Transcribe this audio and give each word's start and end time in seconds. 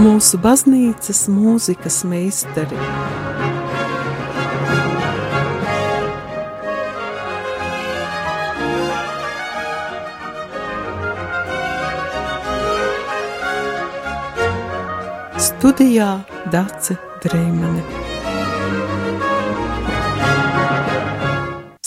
mūsu 0.00 0.38
baznīcas 0.40 1.26
mūzikas 1.28 2.00
meistari. 2.08 2.78
Studijā 15.40 16.12
Dace 16.52 16.96
Dreimane. 17.24 17.99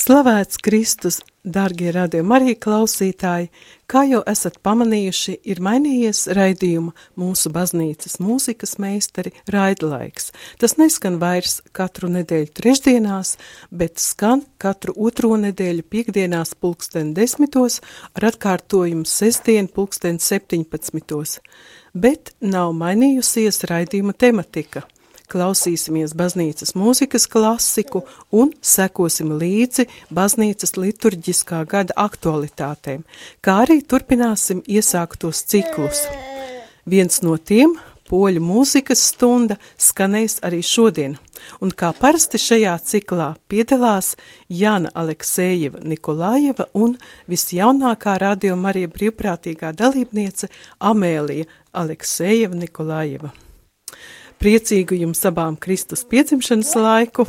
Slavēts 0.03 0.57
Kristus, 0.59 1.21
darbie 1.47 1.91
radījumi, 1.95 2.33
arī 2.35 2.53
klausītāji! 2.59 3.45
Kā 3.87 4.01
jau 4.09 4.19
esat 4.27 4.57
pamanījuši, 4.65 5.35
ir 5.47 5.61
mainījies 5.63 6.25
raidījuma 6.35 6.91
mūsu 7.21 7.51
baznīcas 7.55 8.17
mūzikas 8.19 8.75
meistari 8.83 9.31
raidlaiks. 9.53 10.33
Tas 10.59 10.75
neskan 10.81 11.21
vairs 11.21 11.61
katru 11.77 12.09
nedēļu 12.11 12.51
trešdienās, 12.59 13.37
bet 13.71 14.01
skan 14.03 14.43
katru 14.59 14.97
otro 15.07 15.37
nedēļu 15.39 15.85
piekdienās 15.93 16.51
pulksten 16.59 17.13
desmitos 17.15 17.79
ar 18.11 18.27
atkārtojumu 18.33 19.07
sestdien 19.07 19.71
pulksten 19.71 20.19
septiņpadsmitos. 20.19 21.37
Bet 21.95 22.33
nav 22.43 22.75
mainījusies 22.81 23.63
raidījuma 23.71 24.17
tematika– 24.19 24.83
klausīsimies 25.33 26.13
baznīcas 26.17 26.75
mūzikas 26.77 27.25
klasiku 27.31 28.03
un 28.31 28.53
sekosim 28.61 29.33
līdzi 29.41 29.87
baznīcas 30.13 30.77
liturģiskā 30.77 31.63
gada 31.69 31.95
aktualitātēm, 32.05 33.01
kā 33.41 33.63
arī 33.65 33.81
turpināsim 33.81 34.61
iesāktos 34.67 35.43
ciklus. 35.49 36.05
Viens 36.85 37.21
no 37.23 37.37
tiem 37.37 37.77
poļu 38.09 38.41
mūzikas 38.43 39.01
stunda 39.09 39.57
skanēs 39.79 40.39
arī 40.45 40.59
šodien, 40.65 41.15
un 41.63 41.71
kā 41.71 41.93
parasti 41.97 42.41
šajā 42.41 42.73
ciklā 42.89 43.29
piedalās 43.49 44.13
Jana 44.51 44.91
Aleksējeva 45.03 45.81
Nikolājeva 45.87 46.67
un 46.77 46.97
visjaunākā 47.31 48.17
radio 48.21 48.59
Marija 48.59 48.91
brīvprātīgā 48.91 49.73
dalībniece 49.79 50.51
Amēlija 50.91 51.49
Aleksējeva 51.83 52.59
Nikolājeva 52.59 53.33
priecīgu 54.41 54.97
jums 55.03 55.23
abām 55.29 55.57
Kristus 55.59 56.05
piedzimšanas 56.09 56.75
laiku. 56.79 57.27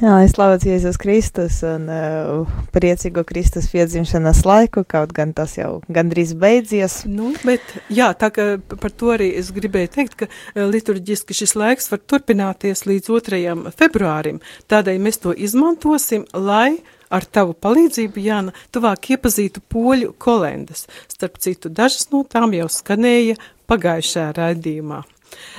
Jā, 0.00 0.14
es 0.24 0.32
slavēts 0.32 0.64
Jēzus 0.64 0.96
Kristus 0.98 1.58
un 1.68 1.84
uh, 1.92 2.54
priecīgu 2.72 3.22
Kristus 3.28 3.68
piedzimšanas 3.70 4.40
laiku, 4.48 4.86
kaut 4.88 5.12
gan 5.14 5.34
tas 5.36 5.58
jau 5.58 5.82
gandrīz 5.92 6.32
beidzies. 6.40 7.02
Nu, 7.04 7.34
bet, 7.44 7.60
jā, 7.92 8.08
tā 8.16 8.32
ka 8.32 8.46
par 8.72 8.94
to 8.96 9.12
arī 9.12 9.28
es 9.38 9.52
gribēju 9.54 9.92
teikt, 9.92 10.16
ka 10.22 10.30
uh, 10.30 10.64
liturģiski 10.72 11.36
šis 11.36 11.54
laiks 11.60 11.92
var 11.92 12.00
turpināties 12.08 12.86
līdz 12.88 13.12
2. 13.12 13.54
februārim, 13.76 14.40
tādēļ 14.72 14.98
mēs 15.04 15.20
to 15.22 15.36
izmantosim, 15.36 16.24
lai 16.32 16.80
ar 17.12 17.28
tavu 17.28 17.52
palīdzību, 17.52 18.26
Jāna, 18.26 18.56
tuvāk 18.72 19.12
iepazītu 19.14 19.60
poļu 19.70 20.16
kolendas. 20.16 20.88
Starp 21.12 21.36
citu, 21.44 21.68
dažas 21.68 22.08
no 22.14 22.24
tām 22.24 22.56
jau 22.56 22.70
skanēja 22.72 23.36
pagājušajā 23.68 24.30
raidījumā. 24.40 25.04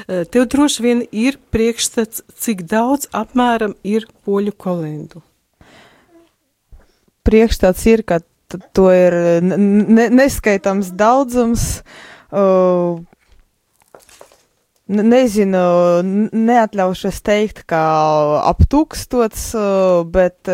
Eh, 0.07 0.23
tev 0.25 0.47
droši 0.51 0.83
vien 0.83 1.03
ir 1.11 1.39
priekšstats, 1.53 2.23
cik 2.39 2.65
daudz 2.69 3.09
apmēram 3.13 3.75
ir 3.83 4.07
poļu 4.25 4.53
kolendu. 4.57 5.23
Priekšstats 7.23 7.85
ir, 7.87 8.03
ka 8.03 8.19
to 8.75 8.89
ir 8.91 9.15
ne, 9.41 10.09
neskaitams 10.11 10.91
daudzums. 10.99 11.81
Uh, 12.33 12.99
Nezinu, 14.83 15.59
neatļaušos 16.35 17.21
teikt, 17.23 17.61
ka 17.71 17.83
ap 18.43 18.65
tūkstots, 18.67 19.45
bet 20.11 20.51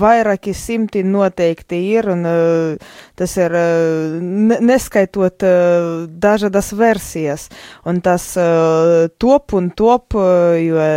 vairāki 0.00 0.54
simti 0.56 1.02
noteikti 1.04 1.76
ir, 1.92 2.08
un 2.08 2.24
tas 3.20 3.36
ir 3.36 3.56
neskaitot 4.64 5.44
dažādas 6.24 6.72
versijas, 6.72 7.50
un 7.84 8.00
tas 8.00 8.32
top 9.20 9.52
un 9.52 9.68
top, 9.76 10.16
jo 10.16 10.88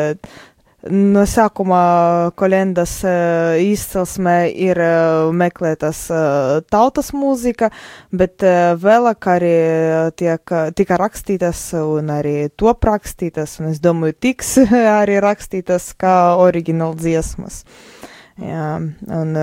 No 0.91 1.21
sākuma 1.23 2.31
kolendas 2.35 2.97
uh, 3.07 3.55
izcelsmē 3.55 4.49
ir 4.51 4.79
uh, 4.83 5.29
meklētas 5.31 6.01
uh, 6.11 6.57
tautas 6.67 7.13
mūzika, 7.15 7.69
bet 8.11 8.43
vēlāk 8.43 9.27
arī 9.31 9.53
tiek, 10.19 10.53
tika 10.75 10.97
rakstītas 10.99 11.61
un 11.79 12.11
arī 12.11 12.49
top 12.59 12.83
rakstītas, 12.89 13.55
un 13.61 13.71
es 13.71 13.79
domāju, 13.79 14.17
tiks 14.27 14.57
arī 14.99 15.21
rakstītas 15.23 15.93
kā 15.95 16.35
oriģināla 16.43 16.99
dziesmas. 16.99 17.63
Jā, 18.43 18.75
un 19.13 19.33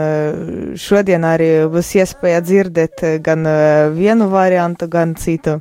šodien 0.83 1.25
arī 1.25 1.51
būs 1.73 1.95
iespēja 2.03 2.45
dzirdēt 2.45 3.05
gan 3.25 3.47
vienu 3.95 4.29
variantu, 4.29 4.91
gan 4.91 5.15
citu. 5.17 5.61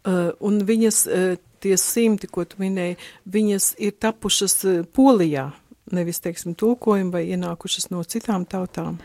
Uh, 0.00 0.30
un 0.40 0.62
viņas 0.64 0.98
uh, 1.04 1.32
tie 1.60 1.76
simti, 1.80 2.28
ko 2.30 2.46
tu 2.48 2.60
minēji, 2.60 2.98
viņas 3.30 3.74
ir 3.82 3.96
tapušas 4.00 4.56
eh, 4.64 4.80
Polijā, 4.96 5.50
nevis, 5.94 6.22
teiksim, 6.24 6.56
tulkojumi 6.58 7.12
vai 7.14 7.26
ienākušas 7.34 7.90
no 7.92 8.04
citām 8.06 8.46
tautām? 8.48 8.98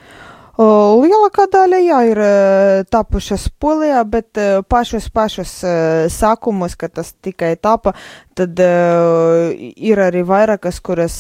Lielākā 0.56 1.50
daļa, 1.52 1.80
jā, 1.84 1.98
ir 2.14 2.20
eh, 2.24 2.84
tapušas 2.88 3.50
Polijā, 3.60 4.06
bet 4.08 4.40
eh, 4.40 4.62
pašus, 4.64 5.10
pašus 5.12 5.58
sākumus, 6.16 6.78
kad 6.80 6.96
tas 6.96 7.12
tikai 7.20 7.58
tapa, 7.60 7.92
tad 8.36 8.60
ir 8.60 10.02
arī 10.04 10.24
vairākas, 10.28 10.80
kuras 10.84 11.18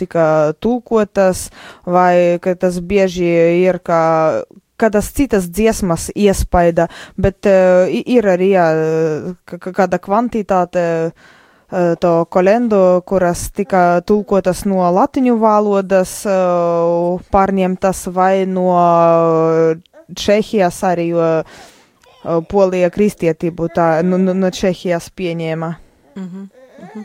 tika 0.00 0.26
tulkotas, 0.60 1.50
vai 1.84 2.40
ka 2.44 2.54
tas 2.56 2.78
bieži 2.80 3.28
ir 3.64 3.80
kā 3.84 4.02
kādas 4.82 5.12
citas 5.14 5.46
dziesmas 5.50 6.10
iespaida, 6.14 6.88
bet 7.16 7.48
uh, 7.48 7.86
ir 7.88 8.28
arī 8.34 8.52
jā, 8.56 8.66
kāda 9.46 10.00
kvantitāte 10.02 10.84
uh, 11.10 11.94
to 12.02 12.12
kolendu, 12.32 13.02
kuras 13.08 13.48
tika 13.54 14.02
tulkotas 14.06 14.64
no 14.68 14.84
latiņu 14.98 15.38
valodas, 15.40 16.18
uh, 16.28 17.22
pārņemtas 17.32 18.06
vai 18.12 18.44
no 18.46 18.72
Čehijas 20.12 20.82
arī, 20.84 21.12
jo 21.14 21.28
Polija 22.50 22.90
kristietību 22.92 23.70
tā 23.74 23.86
nu, 24.06 24.18
nu, 24.20 24.34
no 24.36 24.50
Čehijas 24.54 25.08
pieņēma. 25.16 25.72
Mm 26.14 26.28
-hmm. 26.28 26.48
Mm 26.94 27.04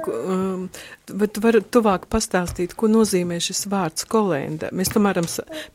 -hmm. 0.00 0.68
Bet 1.12 1.32
tu 1.32 1.40
vari 1.40 1.60
tuvāk 1.60 2.06
pastāstīt, 2.10 2.74
ko 2.76 2.86
nozīmē 2.86 3.40
šis 3.40 3.66
vārds 3.66 4.06
kolenda. 4.08 4.68
Mēs 4.72 4.88
tomēr 4.94 5.20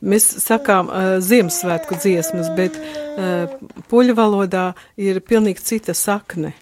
mēs 0.02 0.26
sakām 0.40 0.88
uh, 0.88 0.96
Ziemassvētku 1.20 1.96
dziesmas, 1.96 2.50
bet 2.56 2.78
uh, 2.78 3.50
poļu 3.90 4.16
valodā 4.16 4.74
ir 4.98 5.20
pilnīgi 5.20 5.60
cita 5.60 5.94
sakne. 5.94 6.54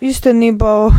Īstenībā 0.00 0.90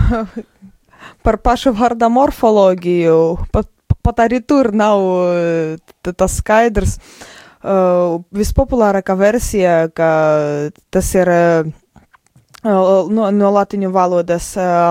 par 1.25 1.37
pašu 1.37 1.71
vārda 1.71 2.09
morfoloģiju 2.09 3.37
pat, 3.51 3.67
pat 4.03 4.19
arī 4.19 4.41
tur 4.47 4.71
nav 4.73 4.99
uh, 4.99 6.13
tas 6.15 6.37
skaidrs. 6.37 6.99
Uh, 7.63 8.21
vispopulārākā 8.31 9.17
versija, 9.17 9.89
ka 9.91 10.09
tas 10.89 11.15
ir 11.15 11.27
uh, 11.27 11.71
No, 12.59 13.07
no 13.07 13.49
latiņu 13.55 13.87
valodas 13.95 14.49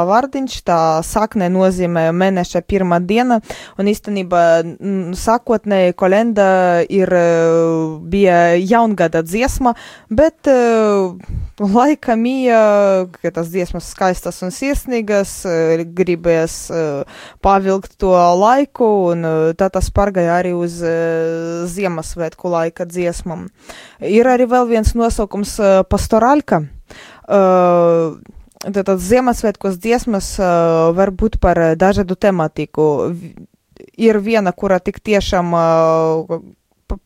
vārdiņš, 0.09 0.55
tā 0.65 0.79
sakne 1.05 1.51
nozīmē 1.53 2.06
mēneša 2.17 2.62
pirmā 2.65 2.97
diena, 3.05 3.43
un 3.77 3.91
īstenībā 3.93 4.45
sākotnēji 5.12 5.93
kolenda 6.01 6.47
ir, 6.89 7.12
bija 8.09 8.39
jaungada 8.56 9.21
dziesma, 9.21 9.75
bet 10.09 10.49
laika 11.61 12.17
mija, 12.17 12.62
ka 13.20 13.35
tas 13.37 13.53
dziesmas 13.53 13.93
skaistas 13.93 14.41
un 14.47 14.55
sirsnīgas, 14.55 15.37
gribēs 16.00 16.56
pavilkt 17.44 17.99
to 18.00 18.15
laiku, 18.17 18.88
un 19.12 19.29
tā 19.61 19.69
tas 19.76 19.93
pārgāja 19.93 20.41
arī 20.41 20.56
uz 20.56 20.81
Ziemassvētku 21.69 22.49
laika 22.56 22.88
dziesmam. 22.88 23.50
Ir 24.00 24.32
arī 24.32 24.49
vēl 24.49 24.73
viens 24.73 24.97
nosaukums 24.97 25.59
pastorāļka. 25.93 26.65
Tātad 27.29 28.99
Ziemassvētkos 28.99 29.79
dziesmas 29.79 30.33
uh, 30.43 30.91
var 30.97 31.13
būt 31.15 31.39
par 31.43 31.61
dažādu 31.79 32.17
tematiku. 32.19 33.15
Ir 33.95 34.19
viena, 34.23 34.51
kura 34.51 34.81
tik 34.83 34.99
tiešām 35.05 35.55
uh, 35.55 36.39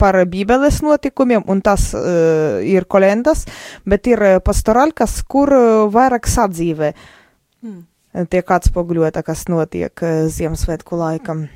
par 0.00 0.16
Bībeles 0.30 0.80
notikumiem, 0.84 1.44
un 1.44 1.60
tas 1.60 1.90
uh, 1.92 2.62
ir 2.64 2.86
kolendas, 2.88 3.44
bet 3.84 4.08
ir 4.08 4.22
pastorālkas, 4.44 5.18
kur 5.28 5.52
vairāk 5.92 6.30
sadzīvē 6.30 6.92
mm. 7.60 7.80
tiek 8.32 8.54
atspoguļota, 8.56 9.24
kas 9.26 9.44
notiek 9.52 10.06
Ziemassvētku 10.32 10.96
laikam. 10.96 11.50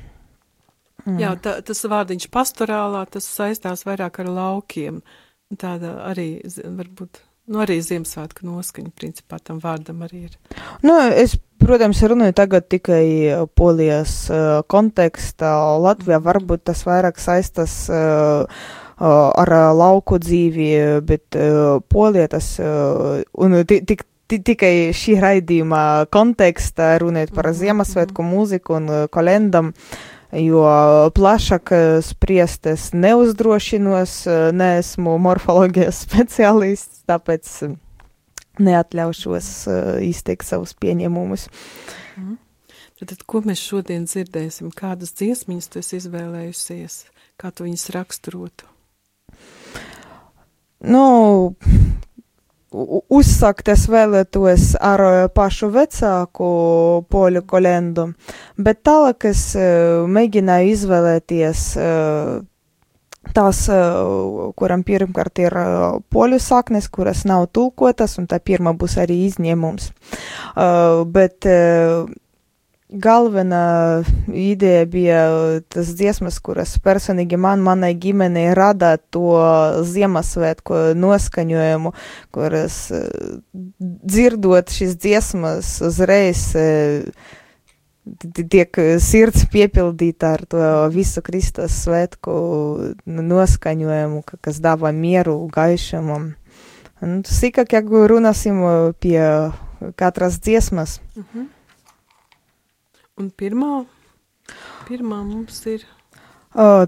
Mm. 1.07 1.21
Jā, 1.23 1.31
tā, 1.41 1.57
tas 1.65 1.81
vārdiņš 1.87 2.29
pastorālā, 2.29 3.05
tas 3.09 3.25
saistās 3.31 3.85
vairāk 3.87 4.21
ar 4.21 4.29
laukiem. 4.29 5.01
Tāda 5.57 5.95
arī 6.09 6.35
varbūt 6.45 7.23
Nu, 7.47 7.61
arī 7.63 7.77
Ziemassvētku 7.79 8.43
noskaņa, 8.43 8.89
principā, 8.99 9.37
tam 9.39 9.61
vārdam 9.63 10.01
arī 10.03 10.25
ir. 10.27 10.33
Nu, 10.83 10.97
es, 11.15 11.37
protams, 11.63 12.01
runāju 12.03 12.35
tagad 12.35 12.67
tikai 12.67 13.05
polijas 13.55 14.25
uh, 14.27 14.65
kontekstā. 14.67 15.53
Latvijā 15.79 16.19
varbūt 16.25 16.65
tas 16.67 16.83
vairāk 16.83 17.21
saistas 17.23 17.85
uh, 17.87 18.43
uh, 18.43 19.07
ar 19.07 19.53
uh, 19.55 19.69
lauku 19.79 20.19
dzīvi, 20.19 20.67
bet 21.07 21.39
uh, 21.39 21.79
polija 21.87 22.27
tas, 22.35 22.51
uh, 22.59 23.23
un 23.39 23.61
tik 23.63 24.03
tikai 24.27 24.91
šī 24.91 25.15
raidījuma 25.23 25.81
kontekstā 26.11 26.97
runājot 26.99 27.31
par 27.31 27.47
mhm, 27.47 27.59
Ziemassvētku 27.61 28.25
mhm. 28.25 28.35
mūziku 28.35 28.75
un 28.81 28.91
kalendam. 29.07 29.71
Jo 30.35 30.63
plašāk 31.15 31.71
spriest 32.03 32.67
es 32.67 32.89
neuzdrošinos, 32.91 34.15
neesmu 34.57 35.15
morfoloģijas 35.23 36.01
speciālists, 36.07 37.05
tāpēc 37.07 37.53
neatļaušos 38.59 39.51
izteikt 40.03 40.49
savus 40.49 40.75
pieņemumus. 40.81 41.47
Mm. 42.17 42.35
Tad, 42.97 43.19
ko 43.29 43.43
mēs 43.45 43.61
šodien 43.61 44.07
dzirdēsim? 44.09 44.71
Kādas 44.73 45.13
dziesmiņas 45.19 45.69
tu 45.69 45.83
izvēlējusies? 45.99 47.03
Kā 47.37 47.51
tu 47.53 47.67
viņas 47.67 47.91
raksturotu? 47.93 48.65
Nu, 50.81 51.03
uzsākt 52.71 53.69
es 53.71 53.87
vēlētos 53.89 54.75
ar 54.83 55.03
eh, 55.05 55.21
pašu 55.33 55.69
vecāku 55.71 56.49
poļu 57.09 57.43
kolendu, 57.47 58.11
bet 58.57 58.83
tālāk 58.87 59.29
es 59.31 59.55
eh, 59.55 60.03
mēģināju 60.03 60.75
izvēlēties 60.75 61.65
eh, 61.79 62.37
tās, 63.35 63.65
kuram 64.55 64.83
pirmkārt 64.87 65.39
ir 65.43 65.53
poļu 66.15 66.37
saknes, 66.39 66.87
kuras 66.87 67.25
nav 67.27 67.49
tulkotas, 67.51 68.15
un 68.21 68.27
tā 68.31 68.39
pirmā 68.39 68.71
būs 68.79 68.95
arī 69.03 69.17
izņēmums. 69.25 69.89
Bet 71.11 71.47
galvenā 72.89 74.03
ideja 74.31 74.85
bija 74.87 75.21
tas 75.67 75.89
dziesmas, 75.99 76.39
kuras 76.39 76.77
personīgi 76.83 77.39
man, 77.39 77.61
manai 77.63 77.93
ģimenei 77.99 78.53
rada 78.55 78.95
to 79.11 79.33
Ziemassvētku 79.87 80.93
noskaņojumu, 80.95 81.91
kuras 82.35 82.77
dzirdot 83.83 84.71
šīs 84.71 84.95
dziesmas 85.03 85.73
uzreiz 85.83 86.45
tiek 88.47 88.79
sirds 89.03 89.43
piepildīta 89.51 90.31
ar 90.37 90.45
to 90.47 90.63
visu 90.93 91.19
Kristus 91.25 91.75
svētku 91.83 92.37
noskaņojumu, 93.03 94.23
kas 94.39 94.61
dāvā 94.63 94.93
mieru 94.95 95.41
gaišumu. 95.51 96.21
Un 97.03 97.19
sīkāk, 97.27 97.75
ja 97.75 97.83
runāsim 97.83 98.63
pie 99.03 99.19
katras 99.99 100.39
dziesmas. 100.39 101.01
Uh 101.15 101.23
mhm. 101.23 101.27
-huh. 101.35 101.56
Un 103.17 103.31
pirmā, 103.33 103.79
pirmā 104.85 105.23
mums 105.25 105.55
ir. 105.65 105.81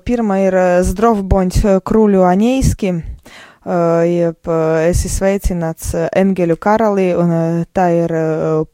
Pirmā 0.06 0.36
ir 0.44 0.58
Zdrovboņš 0.86 1.64
Kruļu 1.82 2.22
Aņēski, 2.30 2.92
jeb 4.06 4.52
esi 4.86 5.10
sveicināts 5.10 5.88
Engeļu 6.22 6.60
karalī, 6.62 7.08
un 7.18 7.34
tā 7.74 7.88
ir 7.98 8.14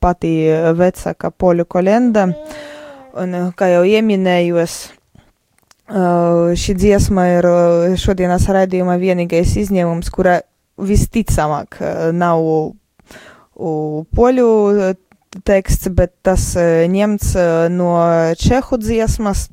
pati 0.04 0.34
vecāka 0.82 1.32
poļu 1.32 1.64
kolenda. 1.72 2.26
Un, 3.24 3.38
kā 3.56 3.72
jau 3.72 3.88
ieminējos, 3.88 4.76
šī 6.60 6.76
dziesma 6.76 7.30
ir 7.38 7.50
šodienas 8.04 8.50
raidījuma 8.52 9.00
vienīgais 9.00 9.56
izņēmums, 9.64 10.12
kura 10.12 10.42
visticamāk 10.76 11.80
nav 12.20 12.44
poļu 13.56 14.52
teksts, 15.44 15.90
bet 15.92 16.14
tas 16.24 16.54
e, 16.60 16.86
ņemts 16.92 17.34
e, 17.36 17.46
no 17.74 17.96
čehu 18.40 18.80
dziesmas, 18.80 19.48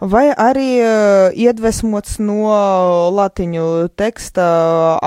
vai 0.00 0.30
arī 0.32 0.70
e, 0.80 0.90
iedvesmots 1.46 2.18
no 2.24 2.56
latiņu 3.14 3.90
teksta 4.00 4.48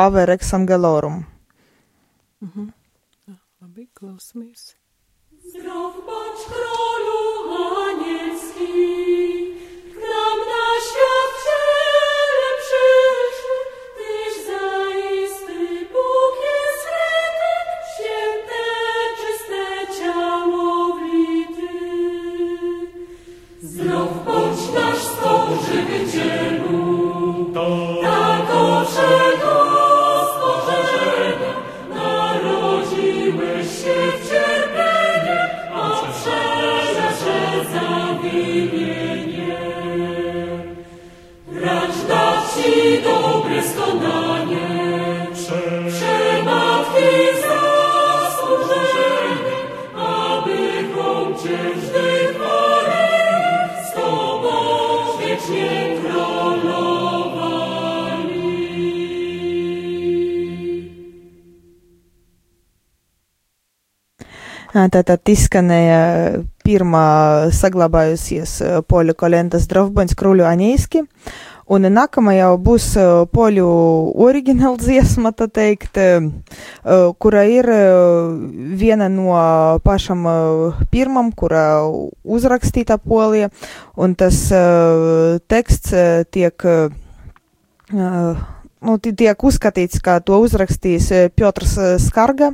Averex 0.06 0.54
Angelorum. 0.54 1.24
Mhm. 2.44 2.72
Labi, 3.62 3.90
klausamies. 3.94 4.76
Zdrov 5.44 5.94
bądź 6.08 6.40
królu 6.50 7.24
anielski, 7.90 8.72
k 9.94 9.96
nam 10.00 10.40
na 10.52 10.66
świat 10.88 11.33
Tātad 64.74 65.30
izskanēja 65.30 66.44
pirmā 66.66 67.08
saglabājusies 67.54 68.56
poļu 68.90 69.14
kolendas 69.14 69.68
Drovboņas 69.70 70.18
kruļu 70.18 70.48
aņīski, 70.50 71.04
un 71.76 71.86
nākamā 71.94 72.34
jau 72.40 72.56
būs 72.58 72.88
poļu 73.38 73.68
oriģināla 74.26 74.82
dziesma, 74.82 75.30
tā 75.38 75.46
teikt, 75.54 76.00
kura 77.22 77.44
ir 77.54 77.70
viena 78.82 79.12
no 79.14 79.38
pašam 79.86 80.26
pirmam, 80.90 81.30
kura 81.38 81.86
uzrakstīta 82.26 82.98
polija, 82.98 83.52
un 83.94 84.18
tas 84.18 84.42
teksts 85.54 85.94
tiek 86.34 86.66
nu, 88.84 88.98
tiek 89.00 89.48
uzskatīts, 89.48 90.02
ka 90.04 90.20
to 90.26 90.40
uzrakstījis 90.44 91.10
Piotrs 91.36 91.76
Skarga, 92.04 92.54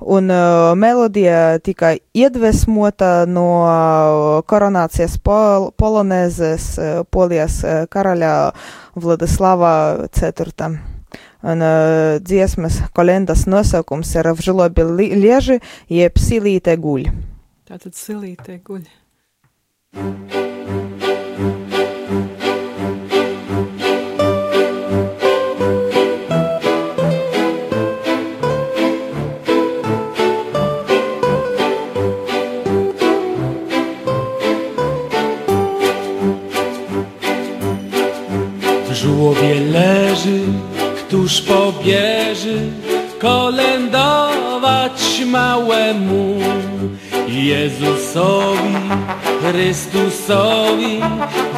un 0.00 0.30
uh, 0.32 0.72
melodija 0.76 1.58
tika 1.64 1.94
iedvesmota 2.16 3.26
no 3.28 3.46
koronācijas 4.48 5.18
pol 5.22 5.70
polonēzes 5.78 6.70
uh, 6.78 7.02
polijas 7.10 7.60
uh, 7.64 7.84
karaļa 7.90 8.32
Vladislava 9.00 9.74
IV. 10.10 10.70
Un 11.40 11.64
uh, 11.64 12.20
dziesmas 12.20 12.82
kolendas 12.92 13.46
nosaukums 13.48 14.12
ir 14.14 14.28
Vžlobi 14.36 14.84
lieži, 15.16 15.60
jeb 15.88 16.20
silīte 16.20 16.76
guļ. 16.76 17.08
Tātad 17.70 17.96
silīte 17.96 18.60
guļ. 18.66 18.84
Żłobie 39.34 39.54
leży, 39.54 40.40
któż 40.98 41.42
pobierze 41.42 42.54
kolędować 43.18 45.22
małemu 45.26 46.38
Jezusowi, 47.28 48.74
Chrystusowi, 49.42 51.00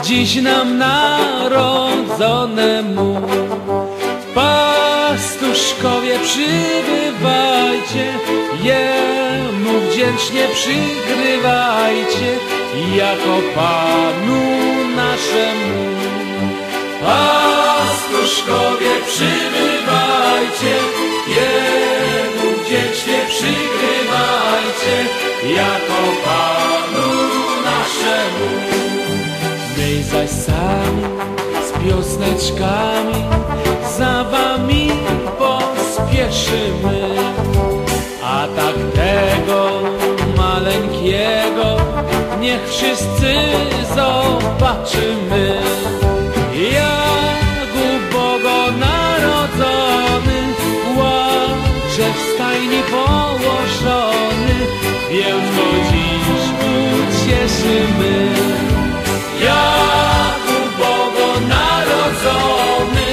dziś 0.02 0.42
nam 0.42 0.78
narodzonemu. 0.78 3.20
Pastuszkowie 4.34 6.18
przybywajcie, 6.18 8.12
Jemu 8.62 9.80
wdzięcznie 9.80 10.48
przygrywajcie, 10.54 12.38
jako 12.96 13.40
Panu 13.54 14.42
naszemu. 14.96 15.92
Pastuszkowie 17.00 17.51
przybywajcie, 19.06 20.74
przygrywajcie 23.28 24.96
jako 25.54 26.00
Panu 26.24 27.10
naszemu. 27.64 28.48
My 29.76 30.02
zaś 30.02 30.30
sami 30.30 31.02
z 31.66 31.72
piosneczkami 31.72 33.24
za 33.98 34.24
wami 34.24 34.90
pospieszymy. 35.38 37.00
A 38.24 38.46
tak 38.56 38.74
tego 38.94 39.80
maleńkiego 40.36 41.76
niech 42.40 42.68
wszyscy 42.68 43.34
zobaczymy. 43.94 45.62
Więc 55.12 55.56
go 55.56 55.66
dziś 55.90 56.44
ucieszymy. 57.02 58.14
Jak 59.44 60.42
u 60.56 60.78
Boga 60.78 61.32
narodzony, 61.48 63.06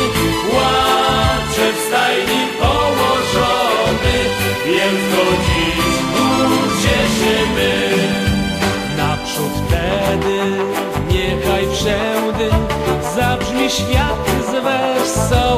łacze 0.53 1.67
w 1.73 1.79
stajni 1.87 2.43
położony, 2.59 4.17
więc 4.65 5.01
go 5.11 5.25
dziś 5.45 5.85
ucieszymy. 6.55 7.73
Naprzód 8.97 9.53
wtedy 9.67 10.37
niechaj 11.11 11.67
wszędy 11.73 12.49
zabrzmi 13.15 13.69
świat 13.69 14.25
z 14.47 14.51
wesołości, 14.51 15.48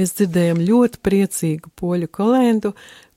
Mēs 0.00 0.14
dzirdējam 0.16 0.62
ļoti 0.64 1.00
priecīgu 1.04 1.72
poļu 1.76 2.08
kolendu, 2.12 2.72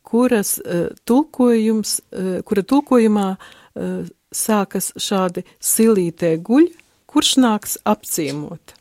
kuras 0.06 0.58
uh, 0.60 0.90
tulkojums, 1.08 2.00
uh, 2.12 2.32
kura 2.48 2.64
tulkojumā 2.68 3.28
uh, 3.36 4.02
sākas 4.36 4.92
šādi 5.00 5.46
silītē 5.64 6.36
guļ, 6.44 6.68
kurš 7.08 7.38
nāks 7.40 7.78
apciemot. 7.88 8.76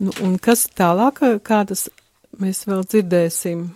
Nu, 0.00 0.14
un 0.24 0.38
kas 0.40 0.64
tālāk, 0.72 1.20
kādas 1.44 1.90
mēs 2.40 2.64
vēl 2.68 2.86
dzirdēsim? 2.88 3.68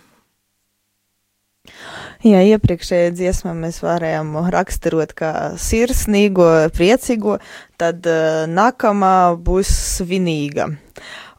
Jā, 2.25 2.41
iepriekšējā 2.55 3.13
dziesmā 3.13 3.53
mēs 3.57 3.77
varējām 3.85 4.33
raksturot 4.53 5.13
kā 5.17 5.31
sirsnīgo, 5.61 6.47
priecīgo, 6.73 7.37
tad 7.81 8.09
uh, 8.09 8.45
nākamā 8.49 9.35
būs 9.37 9.69
svinīga. 9.99 10.71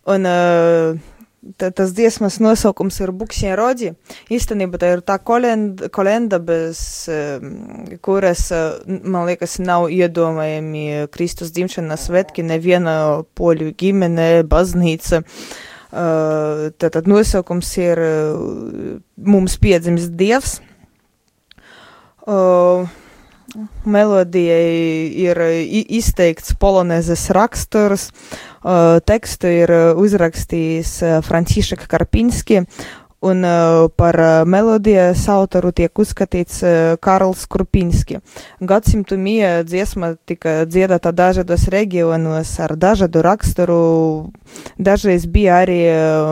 Un 0.07 0.31
uh, 0.31 1.15
tas 1.59 1.93
dziesmas 1.97 2.39
nosaukums 2.43 2.99
ir 3.03 3.13
Bukšņa 3.17 3.55
Rodi. 3.59 3.93
Īstenībā 4.33 4.81
tā 4.83 4.93
ir 4.97 5.05
tā 5.07 5.19
kolenda, 5.23 5.91
kolenda 5.93 6.41
bez 6.43 6.81
um, 7.13 7.87
kuras, 8.05 8.49
uh, 8.55 8.81
man 8.87 9.29
liekas, 9.31 9.59
nav 9.63 9.89
iedomājami 9.95 11.07
Kristus 11.15 11.55
dzimšanas 11.57 12.09
svētki, 12.09 12.45
neviena 12.47 12.97
poļu 13.39 13.73
ģimene, 13.79 14.29
baznīca. 14.51 15.23
Uh, 15.23 16.69
Tātad 16.77 17.07
nosaukums 17.09 17.71
ir 17.79 18.03
uh, 18.03 18.97
mums 19.17 19.57
piedzimis 19.63 20.11
Dievs. 20.19 20.59
Uh, 22.27 22.91
melodijai 23.85 25.09
ir 25.27 25.41
i- 25.63 25.87
izteikts 25.99 26.55
polonezes 26.61 27.31
raksturs, 27.31 28.11
uh, 28.63 28.99
tekstu 29.07 29.47
ir 29.63 29.71
uh, 29.73 29.83
uzrakstījis 30.03 31.01
Francišek 31.27 31.87
Karpinski, 31.89 32.65
un 33.27 33.43
par 33.97 34.17
melodijas 34.47 35.23
autoru 35.33 35.73
tiek 35.75 35.99
uzskatīts 35.99 36.61
Karls 37.03 37.47
Krupinski. 37.51 38.19
Gadsimtu 38.61 39.17
mija 39.19 39.63
dziesma 39.67 40.13
tika 40.29 40.67
dziedāta 40.69 41.11
dažādos 41.17 41.65
reģionos 41.73 42.53
ar 42.63 42.77
dažādu 42.77 43.25
raksturu, 43.27 43.81
dažreiz 44.79 45.27
bija 45.27 45.57
arī 45.65 45.81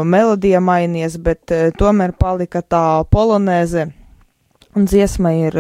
melodija 0.07 0.61
mainies, 0.61 1.17
bet 1.19 1.51
tomēr 1.81 2.13
palika 2.21 2.63
tā 2.63 2.85
polonēze, 3.11 3.89
un 4.77 4.87
dziesma 4.87 5.33
ir 5.41 5.59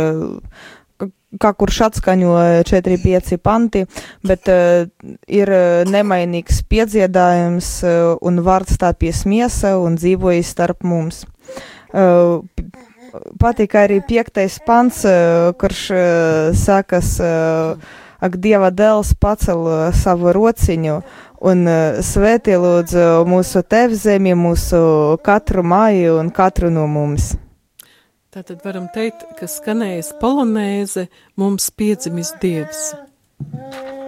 kā 1.40 1.52
kurš 1.56 1.80
atskaņo 1.88 2.34
4-5 2.68 3.36
panti, 3.42 3.84
bet 4.26 4.48
uh, 4.52 4.86
ir 5.26 5.50
uh, 5.50 5.82
nemainīgs 5.90 6.62
piedziedājums 6.70 7.70
uh, 7.84 8.14
un 8.22 8.42
vārds 8.46 8.78
tāpies 8.80 9.24
miesa 9.28 9.76
un 9.82 9.98
dzīvojas 10.00 10.54
starp 10.54 10.86
mums. 10.86 11.24
Uh, 11.94 12.42
p- 12.56 12.66
patīk 13.40 13.76
arī 13.78 14.00
piektais 14.06 14.58
pants, 14.66 15.04
uh, 15.08 15.52
kurš 15.58 15.84
uh, 15.94 16.00
sākas, 16.58 17.16
uh, 17.22 18.00
ak 18.24 18.40
Dieva 18.40 18.72
dēls 18.72 19.14
pacel 19.20 19.66
uh, 19.68 19.78
savu 19.94 20.32
rociņu 20.34 20.98
un 21.44 21.64
uh, 21.68 22.02
svētī 22.02 22.56
lūdzu 22.58 23.24
mūsu 23.28 23.62
tevzemi, 23.68 24.34
mūsu 24.38 24.84
katru 25.24 25.66
māju 25.66 26.18
un 26.22 26.32
katru 26.34 26.72
no 26.72 26.86
mums. 26.90 27.34
Tātad 28.34 28.64
varam 28.66 28.88
teikt, 28.90 29.20
ka 29.38 29.46
skanējas 29.46 30.10
polonēze 30.18 31.06
mums 31.38 31.70
piedzimis 31.78 32.34
Dievs. 32.42 32.88
Amen. 33.54 34.03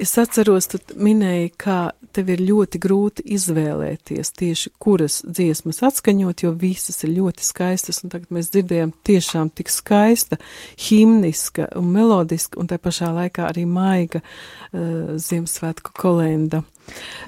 Es 0.00 0.12
atceros, 0.18 0.68
tu 0.70 0.80
minēji, 0.96 1.50
kā 1.60 1.78
tev 2.14 2.30
ir 2.34 2.42
ļoti 2.42 2.80
grūti 2.82 3.24
izvēlēties 3.36 4.32
tieši 4.38 4.72
kuras 4.82 5.20
dziesmas 5.26 5.82
atskaņot, 5.86 6.44
jo 6.44 6.52
visas 6.58 7.04
ir 7.04 7.12
ļoti 7.18 7.46
skaistas, 7.46 8.02
un 8.04 8.12
tagad 8.14 8.32
mēs 8.34 8.50
dzirdējām 8.54 8.94
tiešām 9.06 9.52
tik 9.54 9.70
skaista, 9.72 10.40
himniska 10.88 11.70
un 11.78 11.92
melodiska, 11.94 12.58
un 12.60 12.70
tā 12.70 12.80
pašā 12.82 13.12
laikā 13.16 13.46
arī 13.50 13.66
maiga 13.68 14.22
uh, 14.24 15.14
Ziemassvētku 15.20 15.94
kolenda. 16.00 16.64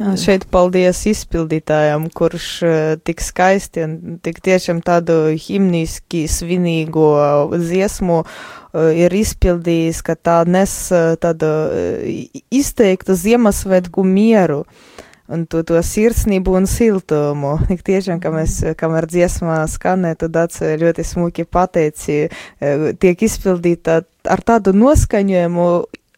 Jā, 0.01 0.17
šeit 0.19 0.49
paldies 0.51 1.05
izpildītājam, 1.07 2.09
kurš 2.17 2.49
uh, 2.67 2.81
tik 3.05 3.23
skaisti 3.23 3.85
un 3.87 4.19
tik 4.25 4.41
tiešām 4.43 4.83
tādu 4.83 5.37
himniski 5.37 6.25
svinīgo 6.31 7.13
dziesmu 7.55 8.25
uh, 8.25 8.35
ir 8.73 9.13
izpildījis, 9.13 10.03
ka 10.07 10.17
tā 10.17 10.43
nes 10.49 10.73
uh, 10.95 11.15
tādu 11.21 11.49
uh, 11.49 12.11
izteiktu 12.55 13.17
Ziemassvētku 13.19 14.05
mieru 14.07 14.63
un 15.33 15.47
to, 15.49 15.63
to 15.65 15.81
sirsnību 15.87 16.57
un 16.59 16.69
siltumu. 16.69 17.57
Tik 17.71 17.85
tiešām, 17.87 18.21
ka 18.23 18.33
mēs, 18.35 18.59
kamēr 18.79 19.09
dziesmā 19.11 19.63
skanē, 19.71 20.15
tad 20.21 20.37
tāds 20.37 20.61
ļoti 20.61 21.07
smuki 21.07 21.47
pateici, 21.49 22.27
tiek 23.01 23.27
izpildīta 23.29 24.03
ar 24.29 24.45
tādu 24.45 24.75
noskaņojumu, 24.77 25.69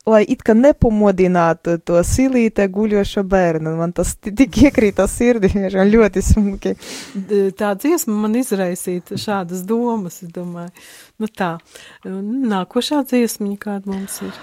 lai 0.10 0.24
it 0.28 0.42
kā 0.42 0.56
nepamodinātu 0.58 1.76
to 1.86 2.00
silīte 2.04 2.66
guļošo 2.72 3.22
bērnu. 3.30 3.76
Man 3.78 3.92
tas 3.94 4.16
ti- 4.16 4.32
tik 4.34 4.52
iekrīta 4.64 5.06
sirdī, 5.08 5.52
tiešām 5.54 5.92
ļoti 5.92 6.24
smuki. 6.26 6.76
D- 7.14 7.52
Tā 7.52 7.76
dziesma 7.78 8.16
man 8.24 8.34
izraisīja 8.40 9.18
šādas 9.20 9.62
domas, 9.66 10.24
es 10.24 10.30
domāju. 10.32 10.72
Nu 11.20 11.28
tā, 11.28 11.60
Un 12.06 12.48
nākošā 12.50 13.04
dziesmiņa, 13.06 13.58
kāda 13.58 13.86
mums 13.86 14.22
ir. 14.22 14.34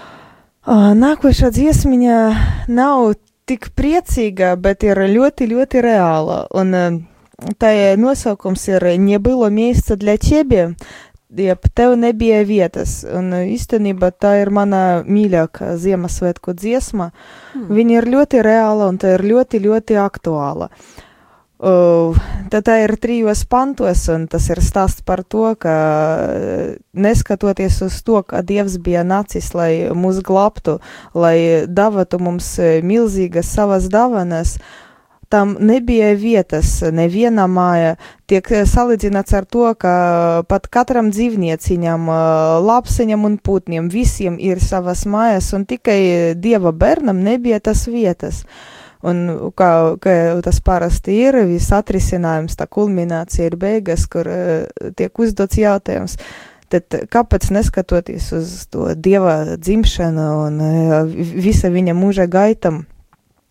Ā, 0.67 0.93
Nākošā 0.95 1.51
dziesmiņa 1.51 2.17
nav 2.69 3.13
tik 3.45 3.69
priecīga, 3.75 4.55
bet 4.59 4.83
ir 4.83 4.95
ļoti, 4.97 5.47
ļoti 5.51 5.81
reāla. 5.83 6.45
Un 6.55 6.71
ā, 6.75 6.85
tā 7.59 7.69
nosaukums 7.97 8.67
ir 8.67 8.81
Nebilo 8.99 9.49
miejsca 9.49 9.95
для 9.95 10.17
тебе, 10.17 10.75
jeb 11.36 11.68
tev 11.74 11.96
nebija 11.98 12.42
vietas. 12.48 13.00
Un 13.08 13.32
ā, 13.36 13.44
īstenībā 13.52 14.12
tā 14.16 14.36
ir 14.42 14.52
mana 14.54 15.02
mīļākā 15.06 15.74
Ziemassvētku 15.80 16.56
dziesma. 16.58 17.12
Hmm. 17.54 17.70
Viņa 17.72 17.96
ir 18.00 18.10
ļoti 18.16 18.44
reāla 18.44 18.90
un 18.92 19.00
tā 19.00 19.16
ir 19.16 19.26
ļoti, 19.30 19.62
ļoti 19.64 19.98
aktuāla. 20.02 20.70
Uh, 21.62 22.16
tad 22.50 22.64
tā 22.66 22.80
ir 22.82 22.96
trijos 22.98 23.44
pantos, 23.46 24.08
un 24.10 24.24
tas 24.26 24.48
ir 24.50 24.58
stāsts 24.58 25.04
par 25.06 25.20
to, 25.22 25.44
ka 25.62 25.74
uh, 26.18 26.72
neskatoties 26.90 27.76
uz 27.86 28.00
to, 28.02 28.18
ka 28.26 28.40
Dievs 28.42 28.80
bija 28.82 29.04
nacis, 29.06 29.52
lai 29.54 29.92
mūs 29.94 30.18
glābtu, 30.26 30.80
lai 31.14 31.62
dāvātu 31.70 32.18
mums 32.18 32.48
uh, 32.58 32.80
milzīgas 32.82 33.52
savas 33.54 33.86
dāvanas, 33.94 34.56
tam 35.32 35.54
nebija 35.64 36.12
vietas 36.18 36.74
nevienā 36.92 37.46
mājā. 37.48 37.94
Tiek 38.28 38.50
uh, 38.52 38.66
salīdzināts 38.68 39.32
ar 39.38 39.48
to, 39.48 39.64
ka 39.80 39.94
pat 40.50 40.68
katram 40.72 41.08
dzīvnieciņam, 41.14 42.06
uh, 42.12 42.60
lapseņam 42.60 43.24
un 43.28 43.40
putniem 43.40 43.88
visiem 43.92 44.36
ir 44.36 44.60
savas 44.60 45.06
mājas, 45.08 45.50
un 45.56 45.64
tikai 45.68 45.98
Dieva 46.36 46.74
bērnam 46.76 47.24
nebija 47.24 47.62
tas 47.64 47.86
vietas. 47.88 48.44
Un 49.02 49.24
kā, 49.58 49.72
kā 49.98 50.14
tas 50.44 50.60
parasti 50.62 51.16
ir, 51.24 51.40
viss 51.48 51.74
atrisinājums, 51.74 52.54
tā 52.54 52.68
kulminācija 52.70 53.48
ir 53.48 53.56
beigas, 53.58 54.04
kur 54.06 54.28
tiek 54.94 55.18
uzdots 55.18 55.58
jautājums. 55.58 56.14
Tad 56.70 56.94
kāpēc 57.12 57.50
neskatoties 57.52 58.30
uz 58.36 58.52
to 58.72 58.92
dieva 58.94 59.58
dzimšanu 59.58 60.28
un 60.46 60.62
visa 61.18 61.68
viņa 61.74 61.96
mūža 61.98 62.28
gaitam, 62.30 62.84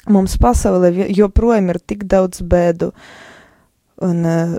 mums 0.10 0.38
pasaulē 0.42 1.10
joprojām 1.14 1.70
ir 1.74 1.80
tik 1.86 2.06
daudz 2.10 2.42
bēdu. 2.42 2.92
Un, 4.02 4.26
uh, 4.26 4.58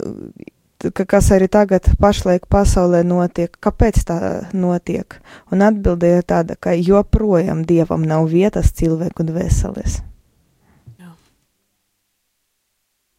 ka, 0.91 1.07
kas 1.07 1.33
arī 1.35 1.49
tagad 1.51 1.89
pašlaik 2.03 2.47
pasaulē 2.53 3.03
notiek, 3.07 3.51
kāpēc 3.63 4.03
tā 4.07 4.19
notiek? 4.55 5.19
Un 5.51 5.67
atbilde 5.67 6.15
ir 6.19 6.27
tāda, 6.27 6.57
ka 6.59 6.77
joprojām 6.79 7.67
dievam 7.67 8.07
nav 8.07 8.31
vietas 8.31 8.73
cilvēku 8.79 9.27
dvēseles. 9.29 10.01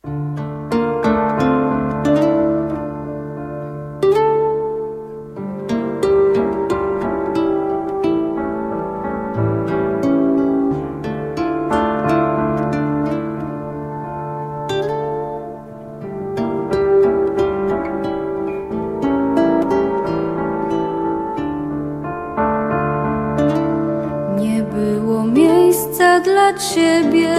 Nie 0.04 0.63
miejsca 25.84 26.20
dla 26.20 26.54
ciebie. 26.54 27.36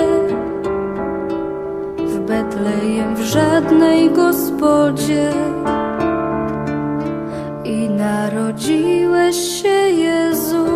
W 1.98 2.18
Betlejem 2.18 3.16
w 3.16 3.20
żadnej 3.20 4.10
gospodzie. 4.10 5.30
I 7.64 7.88
narodziłeś 7.90 9.36
się 9.36 9.68
Jezu. 9.90 10.66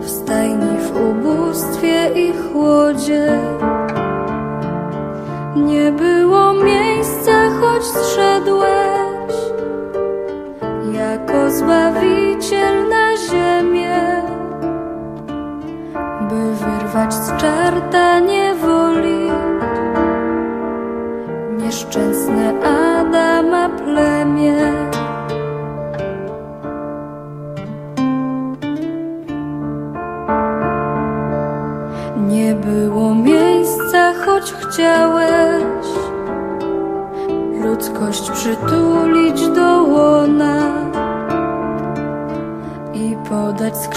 W 0.00 0.10
stajni 0.10 0.78
w 0.78 0.96
ubóstwie 1.10 2.10
i 2.14 2.32
chłodzie. 2.32 3.40
Nie 5.56 5.92
było 5.92 6.52
miejsca, 6.52 7.32
choć 7.60 7.84
zszedłeś. 7.84 9.34
Jako 10.92 11.50
zbawiciel 11.50 12.88
na 12.88 13.16
ziemię, 13.16 14.23
wyrwać 16.94 17.14
z 17.14 17.36
czarta 17.36 18.20
niewoli 18.20 19.30
nieszczęsne 21.58 22.54
Adama 22.60 23.68
plemię. 23.68 24.72
Nie 32.28 32.54
było 32.54 33.14
miejsca, 33.14 34.12
choć 34.26 34.52
chciałeś 34.52 35.64
ludzkość 37.62 38.30
przytulić 38.30 39.48
do 39.48 39.82
łona 39.82 40.84
podać 43.34 43.76
z 43.76 43.88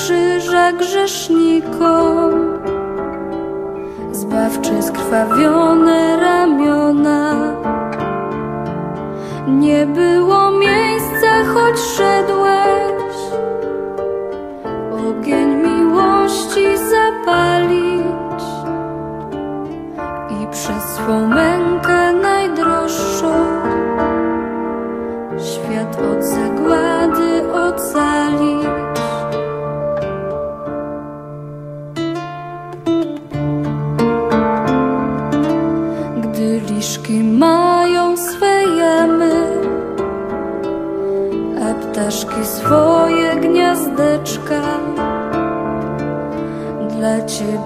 grzesznikom 0.77 2.26
zbawcze 4.49 4.83
skrwawione 4.83 6.17
ramiona. 6.17 7.53
Nie 9.47 9.85
było 9.85 10.51
miejsca, 10.51 11.45
choć 11.53 11.79
szedłeś 11.79 12.56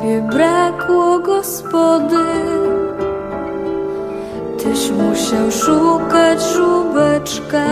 ciebie 0.02 0.22
brakło 0.22 1.20
gospody, 1.20 2.26
tyś 4.58 4.90
musiał 4.90 5.52
szukać 5.52 6.44
żubeczka. 6.54 7.66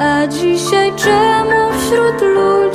A 0.00 0.26
dzisiaj 0.26 0.92
czemu 0.96 1.72
wśród 1.78 2.22
ludzi 2.22 2.65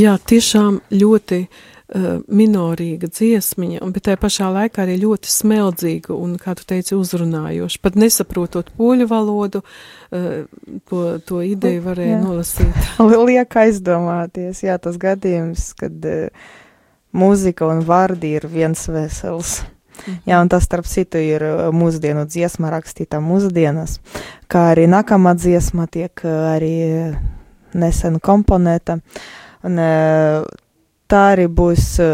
Jā, 0.00 0.12
tiešām 0.16 0.78
ļoti 0.94 1.38
uh, 1.44 2.20
minorīga 2.30 3.08
dziesmiņa, 3.10 3.80
bet 3.92 4.06
tajā 4.06 4.18
pašā 4.22 4.50
laikā 4.54 4.84
arī 4.84 4.96
ļoti 5.02 5.32
smeldzīga 5.32 6.14
un, 6.14 6.36
kā 6.40 6.54
tu 6.56 6.64
teici, 6.68 6.94
uzrunājoša. 6.96 7.80
Pat 7.82 7.98
nesaprotot 8.00 8.70
poļu 8.78 9.08
valodu, 9.10 9.60
uh, 9.64 10.28
to, 10.88 11.02
to 11.26 11.42
ideju 11.44 11.82
varēja 11.84 12.16
Jā. 12.16 12.20
nolasīt. 12.22 12.78
Liek 13.30 13.56
aizdomāties, 13.64 14.62
jā, 14.64 14.78
tas 14.80 14.96
gadījums, 15.00 15.72
kad 15.80 16.08
uh, 16.08 16.54
mūzika 17.16 17.68
un 17.68 17.82
vārdi 17.88 18.36
ir 18.38 18.46
viens 18.48 18.86
vesels. 18.88 19.58
Jā, 20.24 20.38
un 20.40 20.48
tas, 20.48 20.64
starp 20.64 20.88
citu, 20.88 21.20
ir 21.20 21.44
uh, 21.44 21.66
mūsdienu 21.76 22.24
dziesma 22.30 22.70
rakstīta 22.72 23.20
mūsdienas, 23.20 23.98
kā 24.48 24.70
arī 24.70 24.86
nākamā 24.88 25.34
dziesma 25.36 25.90
tiek 25.92 26.24
uh, 26.24 26.54
arī 26.54 26.72
nesen 27.76 28.16
komponēta. 28.22 29.00
Un, 29.66 29.76
e, 29.76 30.44
tā 31.10 31.24
arī 31.34 31.46
būs 31.52 31.92
e, 32.00 32.08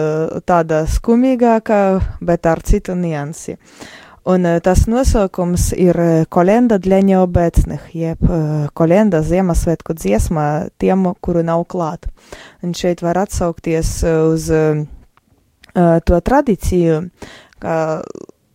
tāda 0.49 0.83
skumīgāka, 0.91 1.79
bet 2.25 2.49
ar 2.51 2.63
citu 2.67 2.97
niansi. 2.99 3.57
Un 4.27 4.49
e, 4.49 4.57
tas 4.65 4.87
nosaukums 4.91 5.69
ir 5.79 5.99
kolenda 6.35 6.81
dla 6.83 6.99
neobecnih, 7.07 7.85
jeb 7.95 8.27
kolenda 8.75 9.23
Ziemassvētku 9.23 9.95
dziesma 9.95 10.47
tiem, 10.83 11.07
kuru 11.23 11.45
nav 11.47 11.63
klāt. 11.71 12.09
Un 12.67 12.75
šeit 12.75 13.05
var 13.07 13.21
atsaukties 13.23 14.01
uz 14.03 14.49
uh, 14.51 14.81
to 15.77 16.19
tradīciju, 16.19 17.05
ka 17.63 17.77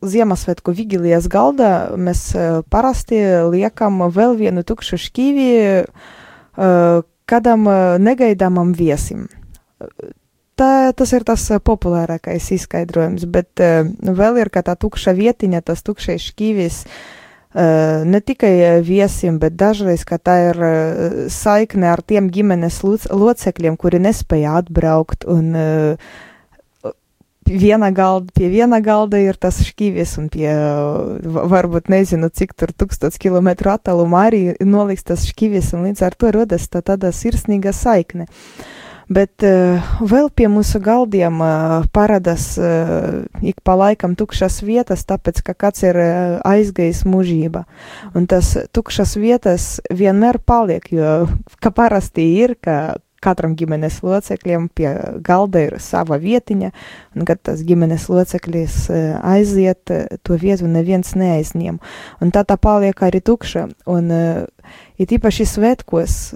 Ziemassvētku 0.03 0.73
vigilijas 0.75 1.29
galda 1.31 1.93
mēs 1.95 2.33
parasti 2.73 3.21
liekam 3.53 4.01
vēl 4.11 4.35
vienu 4.35 4.65
tukšu 4.67 4.99
šķīvi, 4.99 5.47
uh, 5.85 7.05
kādam 7.31 7.69
uh, 7.69 7.95
negaidāmam 8.01 8.75
viesim. 8.77 9.25
Tā, 10.59 10.91
tas 10.97 11.13
ir 11.15 11.25
tas 11.27 11.47
uh, 11.49 11.61
populārākais 11.63 12.51
izskaidrojums, 12.57 13.25
bet 13.31 13.63
uh, 13.63 13.87
vēl 14.21 14.43
ir 14.43 14.51
kā 14.53 14.63
tā 14.67 14.75
tukša 14.79 15.15
vietiņa, 15.17 15.63
tas 15.71 15.83
tukšais 15.87 16.31
šķīvis. 16.31 16.85
Ne 17.51 18.21
tikai 18.23 18.79
viesim, 18.79 19.35
bet 19.35 19.57
dažreiz, 19.59 20.05
tā 20.07 20.35
ir 20.39 20.59
saikne 21.27 21.89
ar 21.91 21.99
tiem 21.99 22.29
ģimenes 22.31 22.77
loc 22.87 23.09
locekļiem, 23.11 23.75
kuri 23.75 23.99
nespēja 23.99 24.53
atbraukt 24.61 25.27
un 25.27 25.49
uh, 25.59 26.13
viena 27.59 27.91
galda, 27.91 28.31
pie 28.35 28.49
viena 28.51 28.79
galda 28.83 29.19
ir 29.21 29.37
tas 29.39 29.59
šķīvis, 29.65 30.17
un 30.21 30.29
pie 30.33 30.49
va- 30.51 31.47
varbūt 31.51 31.89
nezinu, 31.91 32.29
cik 32.29 32.53
tur 32.57 32.73
tūkstots 32.73 33.19
kilometru 33.21 33.73
attālumā 33.73 34.27
arī 34.29 34.43
noliks 34.63 35.03
tas 35.07 35.25
šķīvis, 35.29 35.73
un 35.75 35.89
līdz 35.89 36.05
ar 36.07 36.15
to 36.15 36.31
rodas 36.35 36.69
tā 36.71 36.83
tāda 36.85 37.11
sirsnīga 37.15 37.73
saikne. 37.75 38.27
Bet 39.11 39.43
uh, 39.43 39.83
vēl 40.07 40.29
pie 40.31 40.47
mūsu 40.47 40.79
galdiem 40.79 41.41
uh, 41.43 41.83
paradas 41.91 42.53
uh, 42.55 43.25
ik 43.43 43.59
pa 43.59 43.75
laikam 43.75 44.13
tukšas 44.15 44.61
vietas, 44.63 45.03
tāpēc, 45.03 45.41
ka 45.43 45.55
kāds 45.65 45.83
ir 45.83 45.99
uh, 45.99 46.37
aizgājis 46.47 47.03
mūžība. 47.03 47.65
Un 48.15 48.29
tas 48.31 48.53
tukšas 48.71 49.17
vietas 49.19 49.65
vienmēr 49.91 50.39
paliek, 50.39 50.87
jo, 50.95 51.25
ka 51.59 51.73
parasti 51.75 52.29
ir, 52.39 52.55
ka 52.63 53.01
katram 53.21 53.55
ģimenes 53.55 54.01
locekļiem 54.03 54.67
pie 54.75 54.89
galda 55.23 55.65
ir 55.67 55.77
sava 55.79 56.17
vietiņa, 56.21 56.71
un 57.15 57.27
kad 57.29 57.41
tas 57.45 57.61
ģimenes 57.65 58.07
loceklis 58.11 58.87
aiziet, 58.91 59.91
to 60.25 60.37
vietu 60.41 60.67
neviens 60.67 61.13
neaizņem. 61.15 61.77
Un 62.21 62.33
tā 62.33 62.43
tā 62.47 62.57
paliek 62.57 62.97
arī 63.05 63.21
tukša. 63.21 63.67
Un, 63.85 64.11
eh, 64.11 64.45
it 64.97 65.09
īpaši 65.09 65.45
svētkos, 65.45 66.33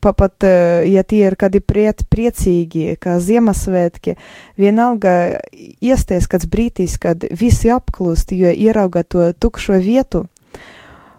pa- 0.00 0.12
pat, 0.12 0.42
ja 0.42 1.02
tie 1.02 1.26
ir 1.26 1.36
kādi 1.36 1.60
priet, 1.60 2.04
priecīgi, 2.08 2.96
kā 2.98 3.18
Ziemassvētki, 3.18 4.16
vienalga 4.56 5.40
iesties 5.80 6.26
kāds 6.26 6.46
brīdis, 6.46 6.98
kad 6.98 7.24
visi 7.30 7.68
apklūst, 7.68 8.32
jo 8.36 8.50
ierauga 8.50 9.02
to 9.02 9.32
tukšo 9.32 9.80
vietu. 9.82 10.26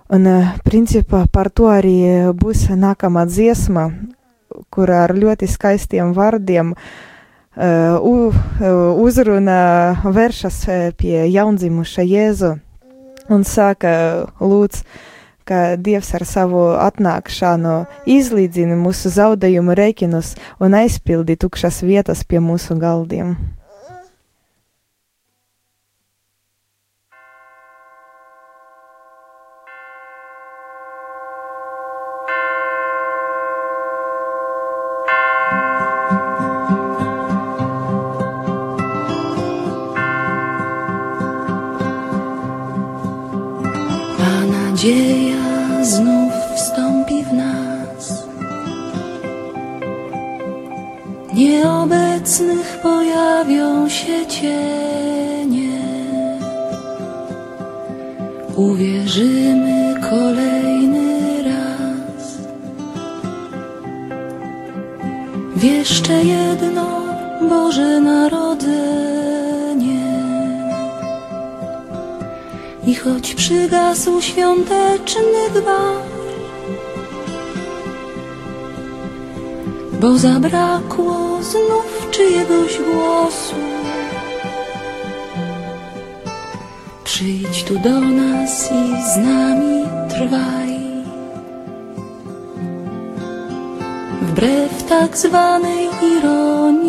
Un, 0.10 0.23
principā, 0.63 1.25
par 1.32 1.49
to 1.49 1.63
arī 1.63 2.32
būs 2.38 2.69
nākamā 2.69 3.25
dziesma, 3.25 3.91
kurā 4.74 5.06
ar 5.08 5.15
ļoti 5.18 5.50
skaistiem 5.50 6.13
vārdiem 6.18 6.74
uh, 6.76 7.98
uh, 8.02 8.32
uzrunā 9.02 9.63
vēršas 10.04 10.62
eh, 10.68 10.86
pie 10.98 11.26
jaundzimuša 11.32 12.06
Jēzu 12.06 12.56
un 13.30 13.44
saka, 13.48 13.91
lūdz, 14.39 14.84
ka 15.46 15.76
Dievs 15.78 16.12
ar 16.18 16.26
savu 16.26 16.63
atnākšanu 16.82 17.76
izlīdzina 18.10 18.78
mūsu 18.80 19.12
zaudējumu 19.13 19.76
rēķinus 19.78 20.34
un 20.62 20.78
aizpildi 20.78 21.38
tukšas 21.41 21.84
vietas 21.86 22.26
pie 22.26 22.41
mūsu 22.41 22.78
galdiem. 22.82 23.36
Nadzieja 44.86 45.84
znów 45.86 46.34
wstąpi 46.56 47.24
w 47.24 47.34
nas. 47.34 48.28
Nieobecnych 51.34 52.80
pojawią 52.84 53.89
się 53.89 54.26
cienie. 54.28 55.80
Uwierzymy 58.56 59.95
kolejny 60.10 61.43
raz. 61.43 62.38
Jeszcze 65.63 66.13
jedno 66.13 66.86
Boże 67.50 68.00
Narodzenie. 68.00 69.25
I 72.88 72.95
choć 72.95 73.36
przygasł 73.36 74.21
świąteczny 74.21 75.50
gwar, 75.54 76.02
bo 80.02 80.17
zabrakło 80.17 81.39
znów 81.41 82.08
czyjegoś 82.12 82.78
głosu, 82.78 83.56
przyjdź 87.04 87.63
tu 87.63 87.80
do 87.80 88.00
nas 88.00 88.71
i 88.71 89.12
z 89.13 89.17
nami 89.17 89.86
trwaj. 90.10 90.76
Wbrew 94.21 94.84
tak 94.84 95.17
zwanej 95.17 95.89
ironii 96.17 96.85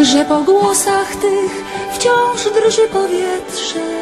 że 0.00 0.24
po 0.24 0.40
głosach 0.40 1.16
tych 1.16 1.64
wciąż 1.92 2.44
drży 2.44 2.88
powietrze 2.88 3.98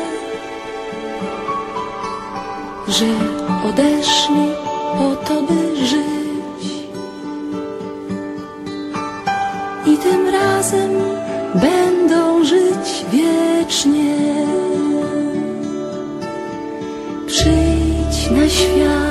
że 2.88 3.06
odeszli 3.68 4.46
po 4.98 5.16
to, 5.16 5.42
by 5.42 5.87
żyć. 5.87 6.87
I 9.87 9.96
tym 9.96 10.28
razem 10.28 10.90
będą 11.54 12.44
żyć 12.44 13.04
wiecznie. 13.12 14.16
Przyjdź 17.26 18.30
na 18.30 18.48
świat, 18.48 19.06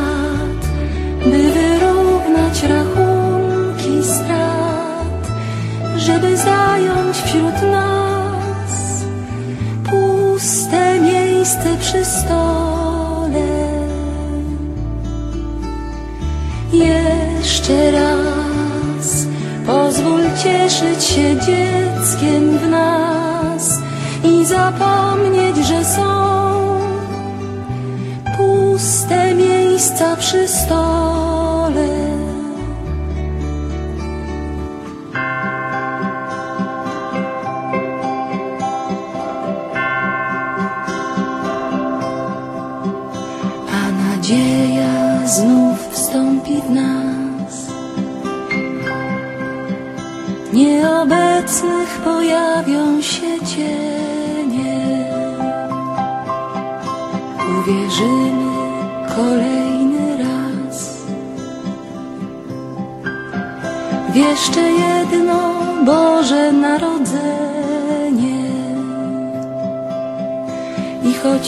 się 21.15 21.35
dzieckiem 21.35 22.57
w 22.57 22.69
nas 22.69 23.79
i 24.23 24.45
zapomnieć, 24.45 25.57
że 25.57 25.85
są 25.85 26.25
puste 28.37 29.35
miejsca 29.35 30.15
przy 30.15 30.47
stole. 30.47 31.14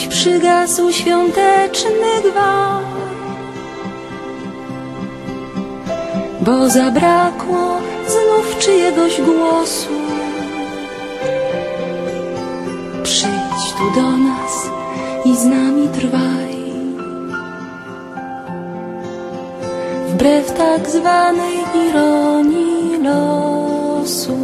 Przygasł 0.10 0.92
świąteczny 0.92 2.22
gwar, 2.32 2.82
bo 6.42 6.70
zabrakło 6.70 7.78
znów 8.08 8.58
czyjegoś 8.60 9.22
głosu, 9.22 9.90
przyjdź 13.04 13.74
tu 13.78 14.02
do 14.02 14.12
nas 14.12 14.70
i 15.26 15.36
z 15.36 15.46
nami 15.46 15.88
trwaj. 15.88 16.58
Wbrew 20.08 20.54
tak 20.54 20.90
zwanej 20.90 21.58
ironii 21.90 23.04
losu. 23.04 24.38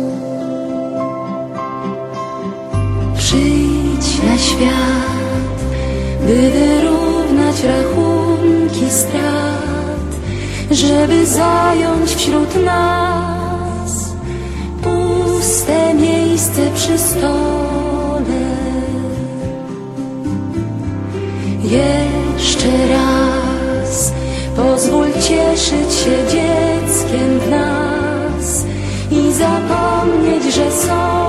Przyjdź 3.18 4.24
na 4.24 4.38
świat, 4.38 5.13
by 6.28 6.52
wyrównać 6.52 7.64
rachunki 7.64 8.90
strat, 8.90 10.12
żeby 10.72 11.26
zająć 11.26 12.16
wśród 12.16 12.64
nas 12.66 14.14
puste 14.82 15.94
miejsce 15.94 16.62
przy 16.76 16.98
stole. 16.98 18.44
Jeszcze 21.64 22.88
raz 22.90 24.14
pozwól 24.56 25.08
cieszyć 25.14 25.94
się 25.94 26.18
dzieckiem 26.32 27.40
w 27.40 27.50
nas 27.50 28.66
i 29.12 29.32
zapomnieć, 29.34 30.56
że 30.56 30.72
są 30.72 31.24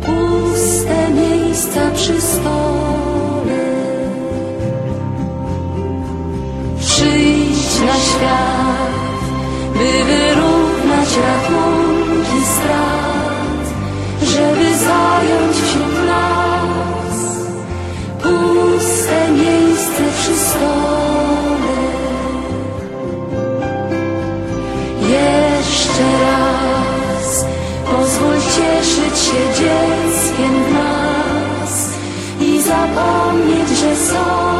puste 0.00 1.10
miejsca 1.10 1.90
przy 1.94 2.20
stole. 2.20 2.65
Świat, 8.00 9.20
by 9.72 10.04
wyrównać 10.04 11.10
rachunki 11.26 12.46
strat, 12.54 13.66
żeby 14.22 14.76
zająć 14.78 15.56
wśród 15.56 16.06
nas 16.06 17.16
puste 18.22 19.30
miejsce 19.32 20.02
przy 20.18 20.36
stole. 20.36 20.96
Jeszcze 25.00 26.04
raz 26.22 27.44
pozwól 27.90 28.34
cieszyć 28.34 29.18
się 29.18 29.40
dzieckiem 29.58 30.64
w 30.64 30.72
nas 30.72 31.90
i 32.40 32.62
zapomnieć, 32.62 33.68
że 33.68 33.96
są 33.96 34.55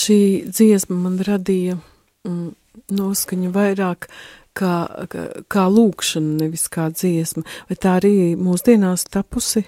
šī 0.00 0.20
dziesma 0.50 0.96
man 0.96 1.18
radīja 1.26 1.78
mm, 2.26 2.52
noskaņu 2.96 3.50
vairāk 3.54 4.08
kā, 4.56 4.74
kā, 5.12 5.24
kā 5.50 5.66
lūkšana, 5.70 6.36
nevis 6.44 6.68
kā 6.72 6.88
dziesma. 6.94 7.44
Vai 7.68 7.78
tā 7.80 7.98
arī 8.00 8.14
mūsdienās 8.38 9.06
tapusi? 9.10 9.64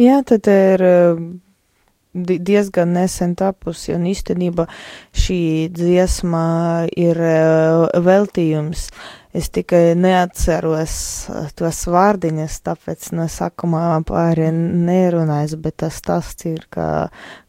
Jā, 0.00 0.20
tad 0.26 0.48
ir 0.48 0.84
di- 2.12 2.38
diezgan 2.38 2.92
nesen 2.96 3.34
tapusi, 3.38 3.94
un 3.94 4.06
īstenībā 4.10 4.66
šī 5.14 5.40
dziesma 5.74 6.88
ir 6.96 7.20
eh, 7.20 8.00
veltījums. 8.06 8.88
Es 9.30 9.46
tikai 9.54 9.94
neatceros 9.94 10.94
eh, 11.30 11.50
tos 11.54 11.84
vārdiņus, 11.86 12.56
tāpēc 12.66 13.10
no 13.14 13.28
sākumā 13.30 14.00
pāri 14.08 14.48
nerunājis, 14.50 15.54
bet 15.62 15.76
tas 15.84 16.00
tas 16.02 16.32
ir, 16.50 16.64
ka 16.74 16.86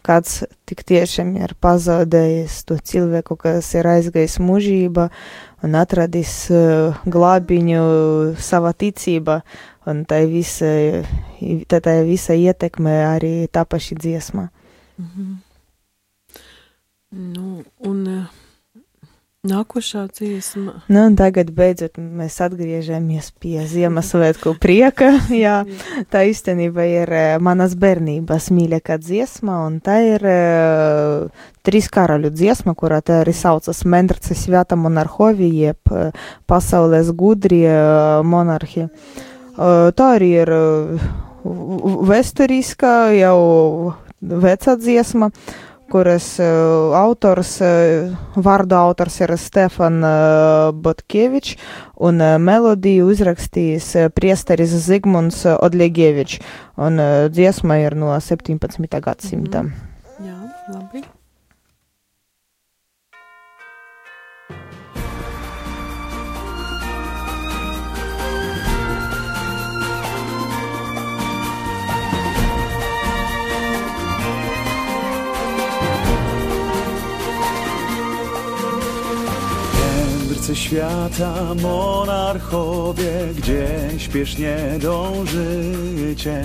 kāds 0.06 0.44
tik 0.70 0.84
tiešām 0.86 1.34
ir 1.40 1.56
pazaudējis 1.58 2.60
to 2.70 2.78
cilvēku, 2.78 3.40
kas 3.42 3.74
ir 3.74 3.90
aizgājis 3.90 4.38
mūžībā 4.46 5.08
un 5.66 5.78
atradis 5.78 6.36
uh, 6.54 7.02
glābiņu 7.06 7.82
savā 8.42 8.74
ticībā, 8.78 9.42
un 9.90 10.06
tai 10.10 10.24
visa, 10.30 10.70
tā 11.70 11.98
visa 12.06 12.38
ietekme 12.38 12.96
arī 13.10 13.36
tapa 13.54 13.82
šī 13.82 13.98
dziesma. 14.06 14.50
Nu, 17.12 17.64
un 17.84 18.08
eh, 18.08 18.41
nākošā 19.42 20.04
dziesma. 20.14 20.84
Nu, 20.86 21.04
tagad 21.18 21.48
beidzot 21.58 21.96
mēs 21.98 22.36
atgriežamies 22.46 23.32
pie 23.42 23.64
Ziemassvētku 23.66 24.52
prieka. 24.62 25.16
Jā, 25.34 25.64
tā 26.14 26.28
īstenībā 26.30 26.86
ir 26.86 27.10
eh, 27.10 27.30
manas 27.42 27.74
bērnības 27.74 28.52
mīļākā 28.54 29.00
dziesma, 29.02 29.56
un 29.66 29.80
tā 29.82 29.96
ir 30.06 30.26
uh, 30.30 31.48
trīs 31.66 31.90
karaļu 31.90 32.30
dziesma, 32.36 32.76
kurā 32.78 33.00
tā 33.02 33.24
arī 33.24 33.34
saucas 33.34 33.82
Mendrce 33.82 34.38
Sveta 34.38 34.78
monarhovi, 34.78 35.50
jeb 35.64 35.90
uh, 35.90 36.14
pasaules 36.46 37.10
gudrie 37.10 37.66
uh, 37.66 38.22
monarhi. 38.22 38.86
Uh, 38.86 39.90
tā 39.98 40.14
arī 40.20 40.30
ir 40.44 40.54
uh, 40.54 41.10
vēsturiskā, 42.14 42.96
jau 43.18 43.42
veca 44.22 44.78
dziesma, 44.78 45.34
kuras 45.92 46.28
uh, 46.40 46.96
autors, 46.98 47.58
uh, 47.64 48.10
vārdu 48.40 48.78
autors 48.80 49.20
ir 49.22 49.36
Stefan 49.38 50.02
uh, 50.02 50.72
Botkevičs, 50.74 51.58
un 52.02 52.24
melodiju 52.42 53.12
uzrakstījis 53.12 53.94
priesteris 54.18 54.74
Zigmunds 54.88 55.44
Odļiegevičs, 55.54 56.42
un 56.82 57.02
dziesma 57.30 57.82
ir 57.84 57.98
no 58.00 58.16
17. 58.18 59.02
gadsimta. 59.06 59.66
Jā, 60.22 60.38
labi. 60.74 61.06
Mędrcy 80.52 80.70
świata, 80.70 81.34
monarchowie, 81.62 83.12
gdzie 83.38 83.68
śpiesznie 83.98 84.58
dążycie. 84.82 86.44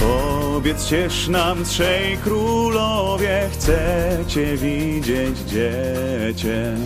Powiedzcież 0.00 1.28
nam 1.28 1.64
trzej 1.64 2.16
królowie, 2.16 3.48
chcecie 3.52 4.56
widzieć 4.56 5.38
dziecię. 5.38 6.76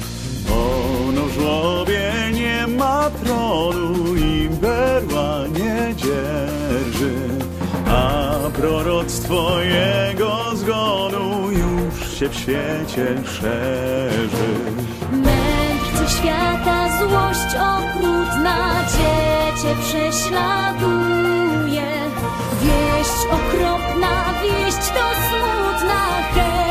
Ono 0.50 1.28
żłobie 1.28 2.12
nie 2.32 2.66
ma 2.66 3.10
tronu 3.10 4.16
i 4.16 4.48
berła 4.48 5.46
nie 5.46 5.94
dzierży, 5.96 7.14
a 7.86 8.34
proroctwo 8.54 9.60
jego 9.60 10.56
zgonu 10.56 11.50
już 11.50 12.18
się 12.18 12.28
w 12.28 12.34
świecie 12.34 13.22
szerzy. 13.24 15.47
Świata, 16.08 16.88
złość 16.98 17.54
okrutna 17.54 18.84
Cię 19.62 19.74
prześladuje. 19.80 21.88
Wieść 22.62 23.18
okropna, 23.30 24.24
wieść 24.42 24.88
to 24.88 25.04
smutna 25.28 26.00
Herod 26.34 26.67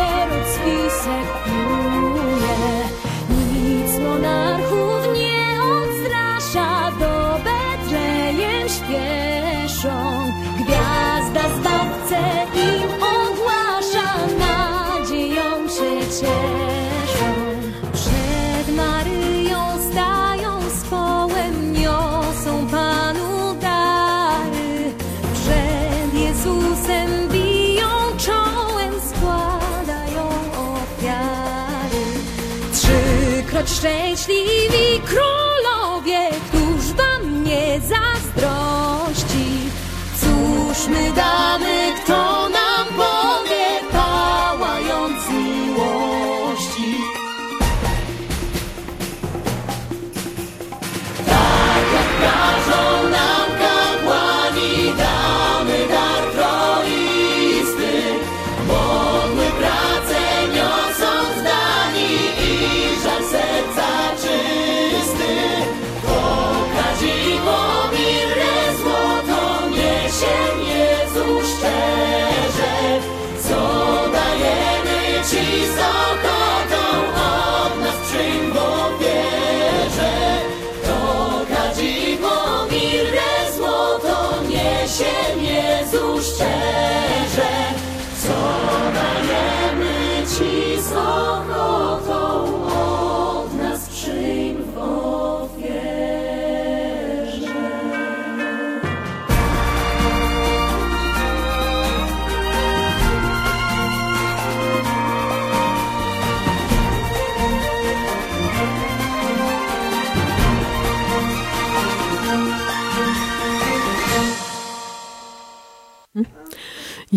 szczęśliwi 33.68 35.02
król. 35.06 35.37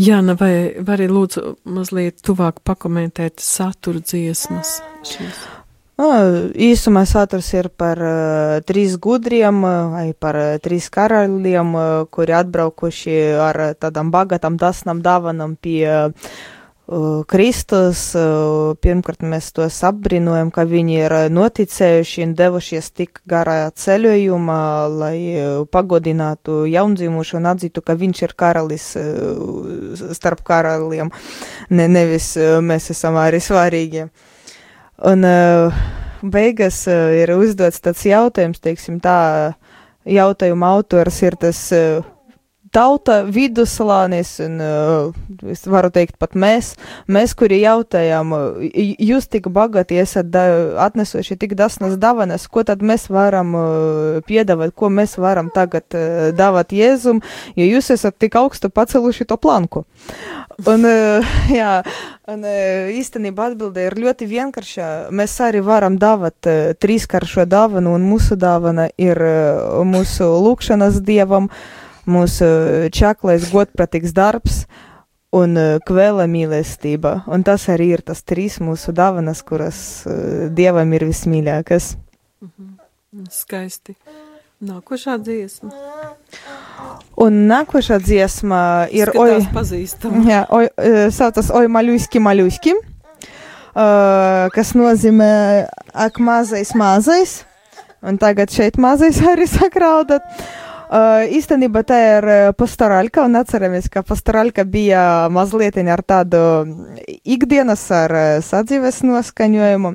Jāna, 0.00 0.32
vai 0.38 0.80
vari 0.86 1.08
lūdzu 1.10 1.56
mazliet 1.68 2.22
tuvāk 2.24 2.62
pakomentēt 2.64 3.42
saturu 3.44 4.00
dziesmas 4.00 4.78
šīs? 5.04 5.40
Īsumā 6.00 7.02
saturs 7.04 7.50
ir 7.52 7.68
par 7.76 8.00
uh, 8.00 8.60
trīs 8.64 8.94
gudriem 8.96 9.58
uh, 9.60 9.90
vai 9.92 10.04
par 10.16 10.38
uh, 10.40 10.54
trīs 10.64 10.88
karaļiem, 10.94 11.74
uh, 11.76 11.90
kuri 12.08 12.32
atbraukuši 12.38 13.18
ar 13.44 13.60
uh, 13.66 13.74
tādām 13.76 14.08
bagatām 14.14 14.56
dasnām 14.56 15.02
dāvanam 15.04 15.58
pie 15.60 15.84
uh, 15.84 16.32
Kristus. 17.30 18.00
Uh, 18.18 18.72
pirmkārt, 18.82 19.22
mēs 19.22 19.52
tos 19.54 19.76
apbrīnojam, 19.86 20.48
ka 20.50 20.64
viņi 20.66 20.96
ir 20.98 21.14
noticējuši 21.30 22.24
un 22.26 22.32
devušies 22.38 22.90
tik 22.98 23.20
garā 23.30 23.68
ceļojumā, 23.70 24.64
lai 24.90 25.14
uh, 25.36 25.62
pagodinātu 25.70 26.64
jaundzimušu 26.66 27.38
un 27.38 27.46
atzītu, 27.52 27.84
ka 27.86 27.94
viņš 28.00 28.24
ir 28.26 28.34
karalis 28.42 28.88
uh, 28.98 30.02
starp 30.18 30.42
karaliem, 30.46 31.12
ne, 31.70 31.86
nevis 31.86 32.32
uh, 32.40 32.58
mēs 32.58 32.90
esam 32.96 33.20
arī 33.22 33.38
svarīgi. 33.44 34.08
Un 35.06 35.24
beigās 36.26 36.82
uh, 36.90 37.12
ir 37.22 37.36
uzdots 37.38 37.86
tāds 37.86 38.02
jautājums, 38.08 38.58
teiksim, 38.58 38.98
tā 38.98 39.54
jautājuma 40.10 40.74
autors 40.74 41.22
ir 41.22 41.38
tas 41.38 41.68
tauta 42.74 43.20
viduslānis, 43.26 44.36
un 44.44 44.60
uh, 44.62 45.48
es 45.50 45.64
varu 45.70 45.90
teikt 45.94 46.16
pat 46.20 46.36
mēs, 46.38 46.72
mēs, 47.10 47.34
kuri 47.38 47.60
jautājām, 47.64 48.34
uh, 48.36 48.62
jūs 48.98 49.28
tik 49.30 49.48
bagāti 49.52 49.98
esat 50.00 50.34
atnesuši 50.34 51.38
tik 51.40 51.56
dasnas 51.58 51.96
davanas, 52.00 52.46
ko 52.48 52.64
tad 52.66 52.84
mēs 52.86 53.08
varam 53.10 53.56
uh, 53.58 54.20
piedāvāt, 54.26 54.74
ko 54.76 54.90
mēs 54.92 55.16
varam 55.20 55.50
tagad 55.54 55.86
uh, 55.98 56.30
dāvāt 56.36 56.74
Jēzum, 56.76 57.22
jo 57.58 57.66
jūs 57.66 57.90
esat 57.96 58.18
tik 58.22 58.38
augstu 58.38 58.70
paceluši 58.70 59.26
to 59.26 59.40
planku. 59.40 59.84
Un, 60.68 60.84
uh, 60.84 61.34
jā, 61.60 61.80
un 62.30 62.46
uh, 62.46 62.90
īstenībā 62.94 63.50
atbilde 63.50 63.86
ir 63.88 63.98
ļoti 63.98 64.28
vienkārša. 64.30 64.88
Mēs 65.16 65.36
arī 65.44 65.62
varam 65.64 65.98
dāvāt 66.00 66.50
uh, 66.50 66.72
trīskāršo 66.78 67.46
dāvanu, 67.50 67.94
un 67.96 68.06
mūsu 68.06 68.38
dāvana 68.40 68.90
ir 69.00 69.20
uh, 69.24 69.80
mūsu 69.86 70.28
lūkšanas 70.46 71.00
dievam, 71.06 71.50
mūsu 72.10 72.46
čaklais 72.94 73.48
godpratīgs 73.52 74.14
darbs 74.16 74.64
un 75.34 75.56
uh, 75.58 75.78
kvēla 75.86 76.26
mīlestība. 76.30 77.20
Un 77.30 77.44
tas 77.46 77.68
arī 77.70 77.92
ir 77.96 78.04
tas 78.06 78.22
trīs 78.26 78.58
mūsu 78.62 78.94
dāvanas, 78.96 79.44
kuras 79.46 79.80
uh, 80.08 80.48
dievam 80.54 80.92
ir 80.96 81.06
vismīļākas. 81.10 81.94
Skaisti. 83.34 83.96
Nākošā 84.60 85.16
dziesma. 85.24 85.70
Un 87.20 87.44
nākošā 87.48 87.96
dziesma 88.02 88.62
ir 88.92 89.12
Oi. 89.14 89.38
oi, 89.38 89.44
pazīstama. 89.54 90.24
jā, 90.28 90.44
oi, 90.52 90.66
uh, 90.68 91.02
saucas 91.14 91.48
Oi 91.56 91.70
maļuski 91.72 92.20
maļuski, 92.20 92.74
uh, 92.76 94.50
kas 94.54 94.74
nozīmē 94.76 95.30
ak 95.94 96.20
mazais 96.20 96.74
mazais. 96.76 97.40
Un 98.00 98.16
tagad 98.16 98.52
šeit 98.52 98.78
mazais 98.80 99.18
arī 99.28 99.44
sakraudat. 99.48 100.24
Uh, 100.24 100.69
īstenībā 100.90 101.82
tā 101.86 101.98
ir 102.02 102.28
pastorāļka, 102.58 103.24
un 103.28 103.38
atceramies, 103.38 103.88
ka 103.92 104.02
pastorāļka 104.06 104.64
bija 104.66 105.02
mazliet 105.30 105.78
ar 105.78 106.02
tādu 106.02 106.40
ikdienas 107.22 107.84
ar 107.94 108.14
sadzīves 108.42 109.02
noskaņojumu, 109.06 109.94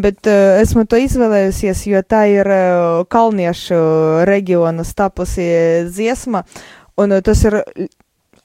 bet 0.00 0.26
esmu 0.32 0.86
to 0.88 1.00
izvēlējusies, 1.04 1.86
jo 1.92 2.00
tā 2.02 2.24
ir 2.32 2.52
kalniešu 3.12 3.80
reģionas 4.24 4.94
tapusi 4.96 5.50
dziesma, 5.92 6.44
un 6.96 7.20
tas 7.24 7.44
ir 7.44 7.60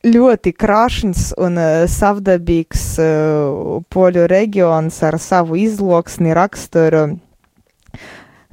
ļoti 0.06 0.54
krāšņs 0.54 1.22
un 1.42 1.60
uh, 1.60 1.86
savdabīgs 1.90 2.84
uh, 3.02 3.82
poļu 3.92 4.28
reģions 4.30 5.02
ar 5.08 5.18
savu 5.22 5.58
izloksni, 5.60 6.34
raksturu. 6.38 7.08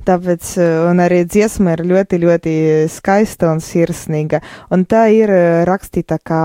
Tāpēc, 0.02 0.54
un 0.90 0.98
arī 1.04 1.22
dziesma 1.30 1.76
ir 1.76 1.84
ļoti, 1.86 2.18
ļoti 2.22 2.54
skaista 2.90 3.52
un 3.54 3.62
sirsnīga, 3.62 4.42
un 4.74 4.82
tā 4.90 5.06
ir 5.14 5.30
uh, 5.30 5.62
rakstīta 5.68 6.18
kā 6.18 6.42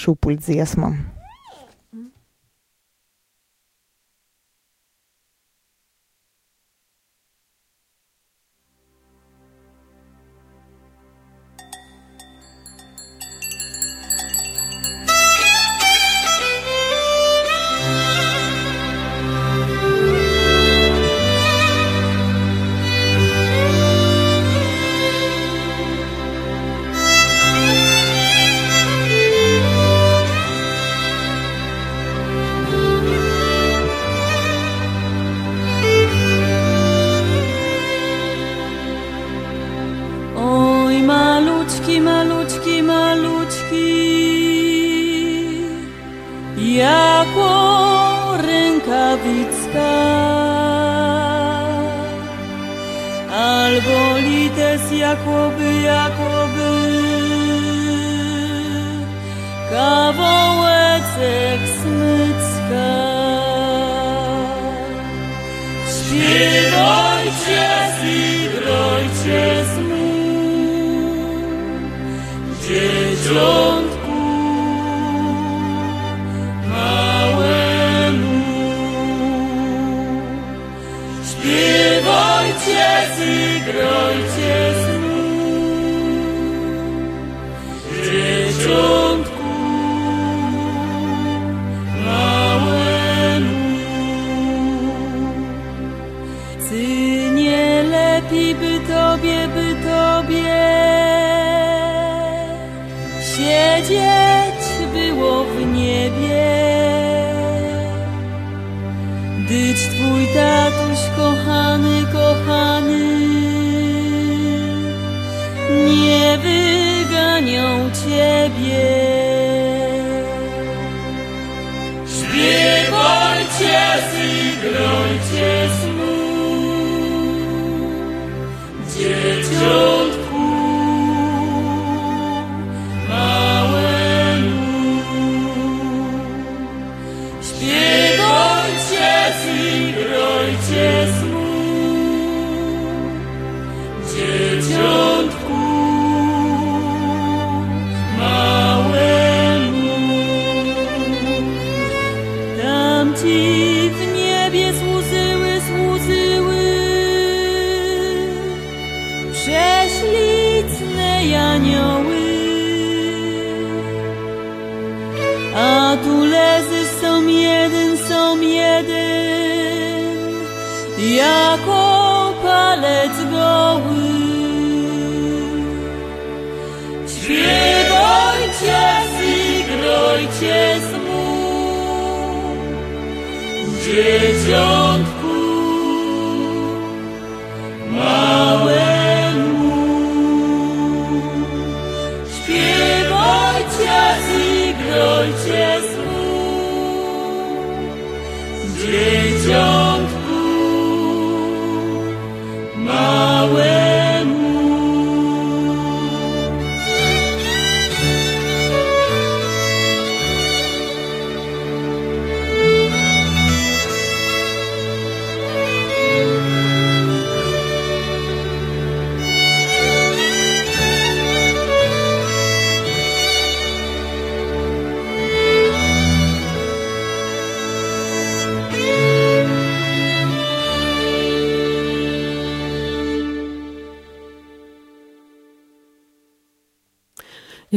šūpuļdziesma. 0.00 0.94
Albo 53.32 54.18
lites 54.26 54.84
jakoby, 54.92 55.82
jakoby, 55.82 56.72
kawałeczek 59.70 61.60
smycka. 61.80 62.92
Śpiewajcie, 65.92 67.64
zigrajcie 68.00 69.42
smu, 69.74 70.08
dzieciątku 72.62 73.02
małemu. 73.32 73.81
groi 83.64 84.31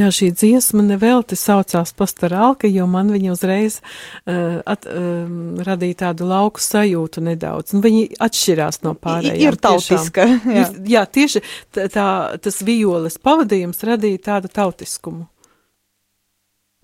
Jā, 0.06 0.12
šī 0.14 0.28
dziesma 0.38 0.84
nevelti 0.86 1.34
saucās 1.39 1.89
pastorālka, 1.97 2.70
jo 2.70 2.86
man 2.89 3.10
viņa 3.10 3.32
uzreiz 3.34 3.80
uh, 3.82 4.60
at, 4.62 4.86
um, 4.86 5.56
radīja 5.66 6.03
tādu 6.03 6.28
lauku 6.30 6.62
sajūtu 6.62 7.24
nedaudz. 7.26 7.74
Un 7.74 7.82
viņi 7.82 8.03
atšķirās 8.22 8.84
no 8.86 8.93
pārējām. 8.93 9.41
Ir 9.41 9.58
tautiska, 9.58 10.28
tiešām. 10.30 10.53
jā. 10.53 10.66
Ir, 10.68 10.78
jā, 10.93 11.03
tieši 11.18 11.41
tā, 11.74 11.88
tā, 11.89 12.06
tas 12.38 12.62
violes 12.68 13.18
pavadījums 13.18 13.82
radīja 13.89 14.22
tādu 14.30 14.51
tautiskumu. 14.53 15.26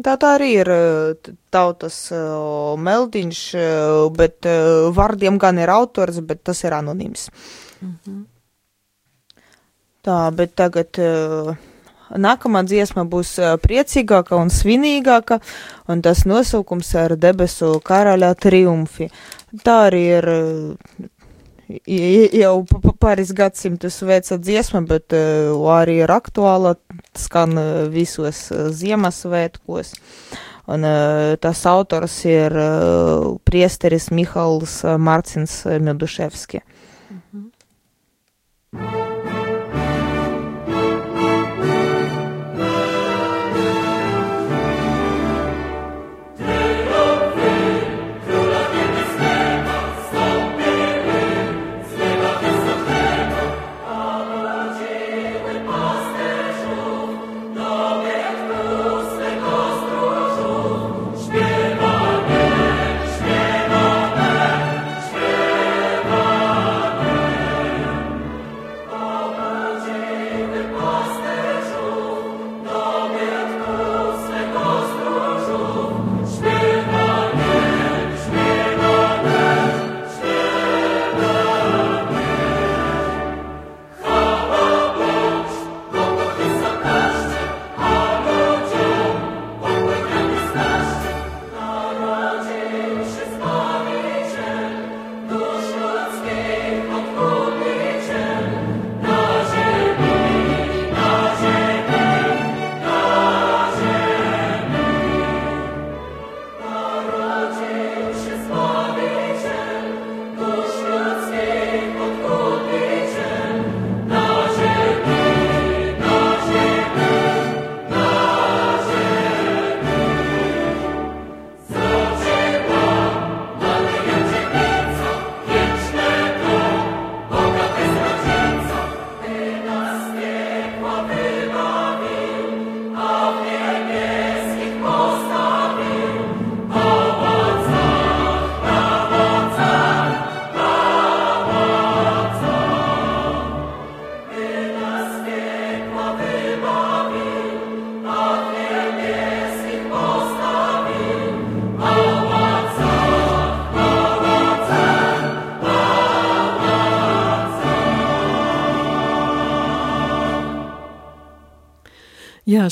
Tā 0.02 0.18
tā 0.18 0.34
arī 0.40 0.50
ir 0.64 0.70
tautas 1.54 2.04
uh, 2.16 2.74
meldiņš, 2.82 3.42
uh, 3.54 4.06
bet 4.18 4.50
uh, 4.50 4.88
vārdiem 4.98 5.38
gan 5.42 5.62
ir 5.62 5.70
autors, 5.70 6.18
bet 6.26 6.42
tas 6.50 6.64
ir 6.66 6.74
anonīms. 6.74 7.28
Tā, 10.02 10.18
bet 10.34 10.58
tagad 10.58 10.98
uh, 10.98 11.54
nākamā 12.18 12.64
dziesma 12.68 13.06
būs 13.10 13.36
priecīgāka 13.64 14.38
un 14.40 14.52
svinīgāka, 14.54 15.40
un 15.92 16.02
tas 16.02 16.26
nosaukums 16.30 16.94
ir 17.00 17.16
debesu 17.20 17.78
karaļa 17.86 18.34
triumfi. 18.42 19.10
Tā 19.66 19.78
arī 19.90 20.04
ir 20.18 20.30
jau 22.36 22.56
pāris 23.00 23.34
gadsimtus 23.36 24.02
veca 24.04 24.38
dziesma, 24.38 24.84
bet 24.88 25.14
arī 25.14 26.02
ir 26.04 26.12
aktuāla, 26.12 26.76
skan 27.18 27.60
visos 27.92 28.50
Ziemassvētkos. 28.52 29.96
Un 30.72 30.86
tas 31.42 31.66
autors 31.68 32.20
ir 32.30 32.54
priesteris 33.48 34.12
Mihals 34.14 34.84
Marcins 35.02 35.64
uh, 35.66 36.62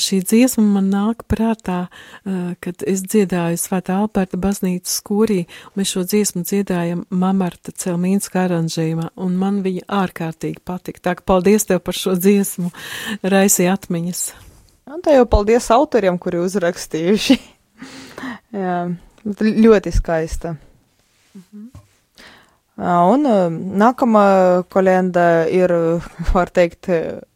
šī 0.00 0.20
dziesma 0.26 0.64
man 0.64 0.88
nāk 0.92 1.24
prātā, 1.30 1.84
kad 2.64 2.84
es 2.88 3.02
dziedāju 3.04 3.60
Svētā 3.60 4.00
Alberta 4.00 4.40
baznīcas 4.40 4.98
skurī, 5.00 5.44
mēs 5.78 5.92
šo 5.94 6.04
dziesmu 6.08 6.44
dziedājam 6.48 7.04
Mamarta 7.10 7.74
Celmīnska 7.76 8.46
aranžējumā, 8.46 9.10
un 9.20 9.36
man 9.40 9.60
viņa 9.66 9.86
ārkārtīgi 10.00 10.62
patika. 10.64 11.04
Tā 11.08 11.16
kā 11.18 11.26
paldies 11.32 11.68
tev 11.68 11.82
par 11.86 11.98
šo 11.98 12.16
dziesmu, 12.18 12.72
raisi 13.22 13.68
atmiņas. 13.70 14.24
Un 14.90 15.04
tā 15.04 15.14
jau 15.14 15.28
paldies 15.30 15.68
autoriem, 15.70 16.18
kuri 16.18 16.40
uzrakstījuši. 16.42 17.38
Jā, 18.64 18.80
ļoti 19.38 19.94
skaista. 19.94 20.56
Mhm. 21.36 21.70
Un 22.80 23.26
nākamā 23.76 24.24
kolenda 24.72 25.44
ir, 25.52 25.72
var 26.32 26.48
teikt, 26.48 26.88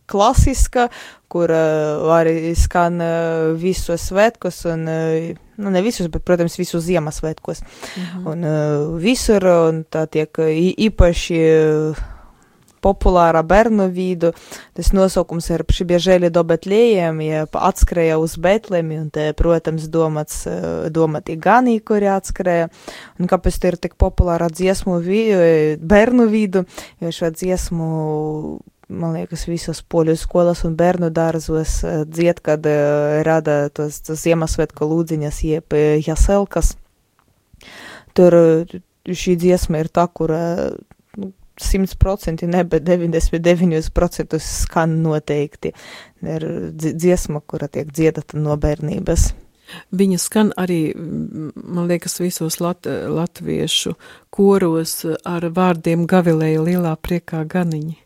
klasiska, 0.09 0.89
kur 1.35 1.51
uh, 1.51 2.07
arī 2.15 2.55
skan 2.59 3.03
uh, 3.03 3.51
visos 3.59 4.07
svētkos, 4.13 4.63
un, 4.71 4.87
uh, 4.87 5.45
nu, 5.59 5.75
ne 5.75 5.83
visus, 5.83 6.07
bet, 6.13 6.23
protams, 6.27 6.55
visus 6.61 6.87
Ziemassvētkos. 6.87 7.65
Mhm. 7.99 8.27
Un 8.31 8.49
uh, 8.49 8.89
visur, 9.03 9.51
un 9.69 9.85
tā 9.91 10.07
tiek 10.11 10.45
īpaši 10.89 11.41
uh, 11.51 12.05
populāra 12.85 13.43
bērnu 13.47 13.89
vidu. 13.93 14.33
Tas 14.77 14.93
nosaukums 14.97 15.49
ir 15.55 15.65
Šibiežēļa 15.75 16.31
do 16.35 16.45
Betlējiem, 16.49 17.23
ja 17.25 17.47
atskrēja 17.71 18.19
uz 18.23 18.37
Betlemi, 18.41 18.99
un 19.01 19.09
te, 19.15 19.31
protams, 19.39 19.89
domāts, 19.93 20.43
domāti 20.95 21.39
ganī, 21.41 21.79
kuri 21.81 22.11
atskrēja. 22.13 22.69
Un 23.21 23.31
kāpēc 23.31 23.61
te 23.61 23.73
ir 23.73 23.81
tik 23.87 23.97
populāra 24.01 24.51
dziesmu 24.53 25.01
vi, 25.05 25.25
bērnu 25.81 26.29
vidu, 26.33 26.67
jo 27.03 27.15
šo 27.15 27.33
dziesmu 27.35 27.91
man 29.01 29.17
liekas, 29.19 29.47
visos 29.51 29.83
poļu 29.91 30.17
skolas 30.19 30.65
un 30.69 30.77
bērnu 30.79 31.11
dārzos 31.15 31.81
dzied, 32.09 32.41
kad 32.45 32.67
uh, 32.71 33.21
rada 33.27 33.69
tos, 33.75 34.01
tos 34.07 34.23
Ziemassvētku 34.25 34.89
lūdziņas, 34.91 35.45
jeb 35.51 35.79
jaselkas. 36.07 36.75
Tur 38.15 38.37
šī 39.05 39.37
dziesma 39.41 39.83
ir 39.83 39.91
tā, 39.93 40.07
kur 40.09 40.33
nu, 41.19 41.31
100% 41.61 42.47
ne, 42.51 42.65
bet 42.65 42.83
99% 42.83 44.39
skan 44.43 44.99
noteikti. 45.03 45.73
Ir 46.25 46.47
dziesma, 46.75 47.43
kura 47.47 47.69
tiek 47.69 47.91
dziedata 47.93 48.39
no 48.41 48.57
bērnības. 48.61 49.33
Viņa 49.97 50.19
skan 50.21 50.53
arī, 50.61 50.93
man 50.95 51.89
liekas, 51.89 52.19
visos 52.21 52.61
lat, 52.61 52.87
latviešu 52.87 53.95
koros 54.35 54.99
ar 55.25 55.49
vārdiem 55.57 56.05
gavilēja 56.11 56.65
lielā 56.67 56.95
priekā 57.01 57.45
ganiņi. 57.49 58.04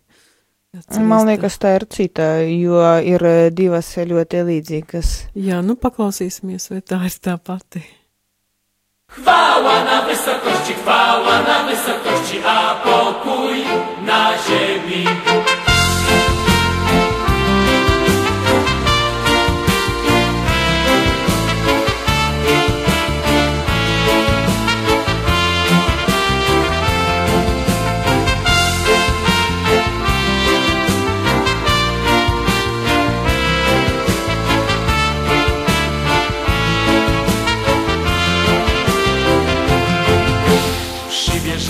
Man 1.01 1.25
liekas, 1.25 1.55
tā 1.57 1.71
ir 1.79 1.87
cita, 1.89 2.27
jo 2.45 2.83
ir 3.01 3.23
divas 3.57 3.89
ļoti 3.97 4.43
līdzīgas. 4.51 5.13
Jā, 5.33 5.63
nu 5.65 5.79
paklausīsimies, 5.81 6.69
vai 6.69 6.83
tā 6.85 7.01
ir 7.09 7.17
tā 7.25 7.39
pati. 7.41 7.81
Chwała 9.09 9.85
na 9.85 10.03
wysokości, 10.05 10.75
chwała 10.83 11.41
na 11.49 11.59
wysokości, 11.65 12.45
a 12.45 12.85
pokój 12.85 13.65
na 14.05 14.37
ziemi. 14.45 15.68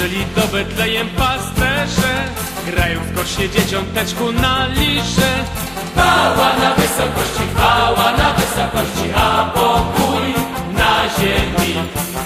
Przybierzeli 0.08 0.34
do 0.36 0.46
Betlejem 0.56 1.08
pasterze, 1.08 2.24
grają 2.66 3.00
w 3.00 3.16
kośnie 3.16 3.48
dzieciąteczku 3.48 4.32
na 4.32 4.66
liże. 4.66 5.44
Chwała 5.92 6.56
na 6.56 6.74
wysokości, 6.74 7.42
chwała 7.54 8.12
na 8.12 8.32
wysokości, 8.32 9.12
a 9.16 9.44
pokój 9.54 10.34
na 10.72 11.08
ziemi. 11.18 11.74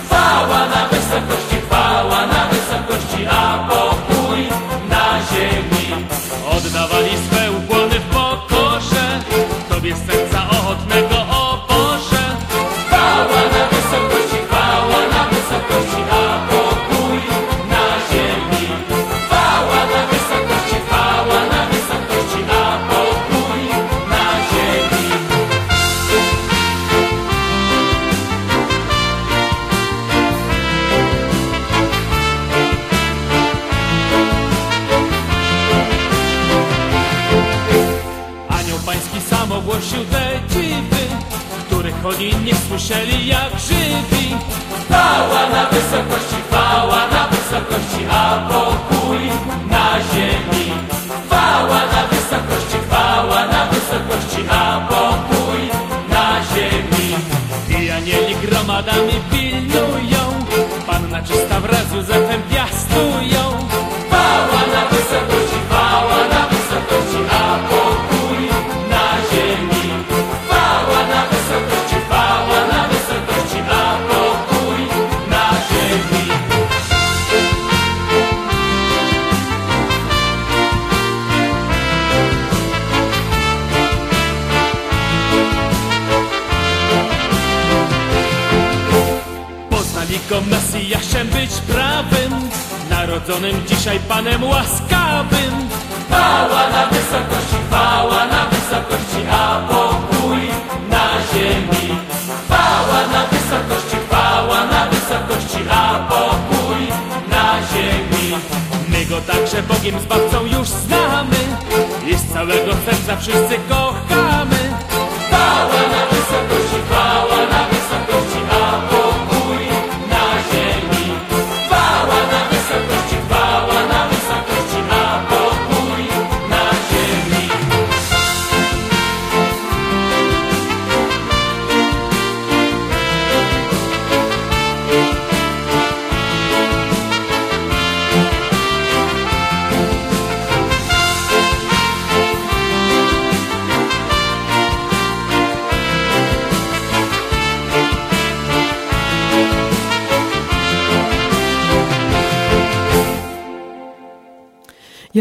Chwała 0.07 0.59
na 0.59 0.89
wysokości, 0.89 1.01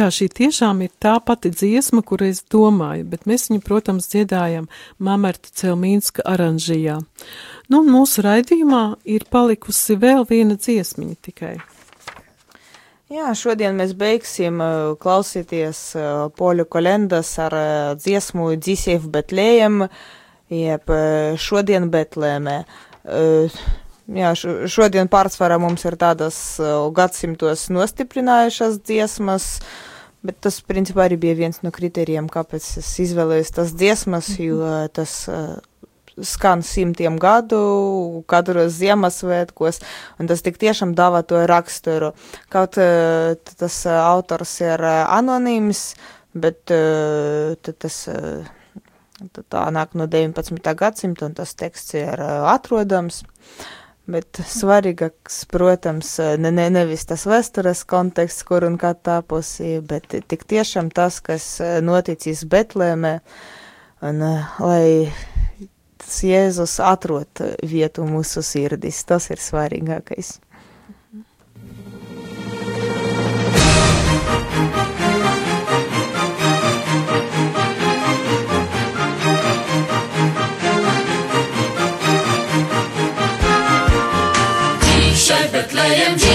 Jā, 0.02 0.08
šī 0.10 0.32
tiešām 0.34 0.80
ir 0.82 0.90
tā 0.98 1.12
pati 1.22 1.52
dziesma, 1.54 2.02
kur 2.02 2.24
es 2.26 2.40
domāju, 2.50 3.04
bet 3.12 3.28
mēs 3.30 3.52
viņu, 3.52 3.62
protams, 3.62 4.08
dziedājam 4.10 4.64
Mamerta 4.98 5.52
Celmīnska 5.54 6.24
aranžijā. 6.26 6.96
Nu, 7.70 7.82
mūsu 7.86 8.24
raidījumā 8.26 8.80
ir 9.06 9.28
palikusi 9.30 10.00
vēl 10.02 10.26
viena 10.26 10.58
dziesmiņa 10.58 11.18
tikai. 11.28 11.52
Jā, 13.14 13.36
šodien 13.38 13.78
mēs 13.78 13.94
beigsim 14.00 14.58
uh, 14.64 14.96
klausīties 14.98 15.84
uh, 16.00 16.08
poļu 16.34 16.66
kolendas 16.66 17.36
ar 17.46 17.58
uh, 17.60 17.94
dziesmu 18.02 18.56
Dzīsiev 18.58 19.06
Betlējiem, 19.14 19.84
jeb 20.50 20.96
uh, 20.98 21.38
šodien 21.38 21.92
Betlēmē. 21.94 22.58
Uh, 23.06 23.62
jā, 24.10 24.34
šodien 24.66 25.14
pārsvarā 25.14 25.62
mums 25.62 25.86
ir 25.86 26.02
tādas 26.02 26.42
uh, 26.58 26.90
gadsimtos 26.90 27.70
nostiprinājušas 27.70 28.82
dziesmas, 28.82 29.52
bet 30.26 30.38
tas, 30.46 30.62
principā, 30.66 31.06
arī 31.08 31.18
bija 31.22 31.40
viens 31.40 31.62
no 31.66 31.72
kriterijiem, 31.74 32.30
kāpēc 32.32 32.68
es 32.82 32.94
izvēlējos 33.06 33.54
tas 33.58 33.74
dziesmas, 33.78 34.32
jo 34.42 34.62
uh, 34.62 34.86
tas 34.94 35.16
uh, 35.32 35.58
skan 36.22 36.62
simtiem 36.66 37.18
gadu, 37.22 38.24
katros 38.30 38.76
Ziemassvētkos, 38.78 39.82
un 40.20 40.30
tas 40.30 40.44
tik 40.46 40.60
tiešām 40.62 40.96
dāvā 40.98 41.24
to 41.28 41.42
raksturu. 41.50 42.14
Kaut 42.54 42.80
uh, 42.82 43.34
tas 43.58 43.84
uh, 43.88 44.00
autors 44.12 44.58
ir 44.64 44.84
uh, 44.84 45.04
anonīms, 45.20 45.92
bet 46.34 46.74
uh, 46.76 47.56
tas. 47.72 48.04
Uh, 48.12 48.58
Tā 49.22 49.68
nāk 49.70 49.92
no 49.94 50.08
19. 50.10 50.58
gadsimta, 50.74 51.28
un 51.28 51.36
tas 51.38 51.52
teksts 51.54 51.94
ir 51.94 52.24
uh, 52.26 52.48
atrodams. 52.50 53.20
Bet 54.10 54.40
svarīgāks, 54.50 55.44
protams, 55.52 56.16
ne, 56.42 56.50
ne, 56.52 56.66
nevis 56.74 57.06
tas 57.06 57.28
vēstures 57.30 57.84
konteksts, 57.88 58.44
kur 58.48 58.66
un 58.66 58.80
kā 58.82 58.96
tāpusi, 58.98 59.76
bet 59.86 60.16
tik 60.28 60.48
tiešām 60.50 60.90
tas, 60.90 61.20
kas 61.22 61.46
uh, 61.62 61.78
noticis 61.86 62.42
Betlēmē, 62.50 63.20
un 64.10 64.26
uh, 64.26 64.58
lai 64.66 65.12
Jēzus 66.12 66.80
atrod 66.84 67.44
vietu 67.64 68.04
mūsu 68.10 68.42
sirdis, 68.44 69.04
tas 69.08 69.30
ir 69.32 69.40
svarīgākais. 69.40 70.40
I 85.92 85.96
am 85.96 86.31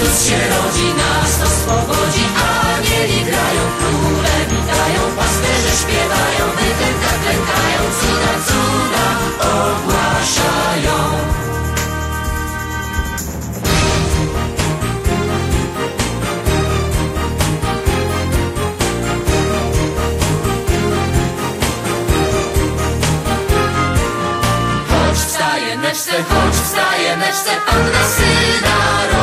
Chrystus 0.00 0.28
się 0.28 0.36
rodzi, 0.36 0.94
nas 0.94 1.38
to 1.38 1.46
spowodzi, 1.46 2.24
anieli 2.74 3.24
grają, 3.24 3.62
króle 3.78 4.34
witają, 4.50 5.16
pasterze 5.16 5.76
śpiewają, 5.82 6.44
wytęka 6.56 7.12
klękają, 7.22 7.80
cuda, 8.00 8.32
cuda 8.46 9.06
ogłaszają. 9.50 10.98
Chodź 24.88 25.18
wstaje 25.18 25.78
meczce, 25.78 26.12
chodź 26.12 26.54
wstaje 26.54 27.16
meczce, 27.16 27.50
Pan 27.66 27.84
na 27.92 28.04
syna. 28.08 29.19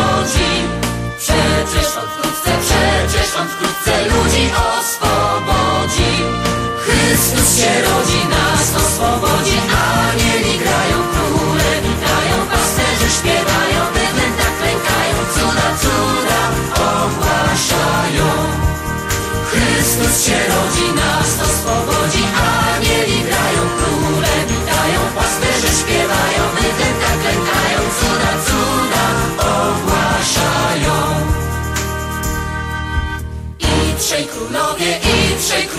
On 2.01 2.07
wkrótce, 2.09 2.51
przecież 2.65 3.35
on 3.39 3.47
wkrótce 3.47 3.93
ludzi 4.05 4.45
oswobodzi 4.77 6.11
Chrystus 6.83 7.49
się 7.59 7.71
rodzi, 7.81 8.21
nas 8.35 8.67
oswobodzi 8.81 9.57
Anieli 10.07 10.59
grają, 10.59 10.97
króle 11.13 11.69
witają 11.83 12.35
Pasterze 12.51 13.09
śpiewają, 13.17 13.81
bydlęta 13.93 14.47
klękają 14.59 15.17
Cuda, 15.33 15.67
cuda 15.81 16.41
ogłaszają. 16.93 18.29
Chrystus 19.49 20.25
się 20.25 20.39
rodzi, 20.53 20.87
nas 21.01 21.31
oswobodzi, 21.47 22.06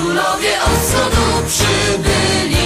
królowie 0.09 0.62
od 0.62 0.78
wschodu 0.80 1.46
przybyli. 1.46 2.57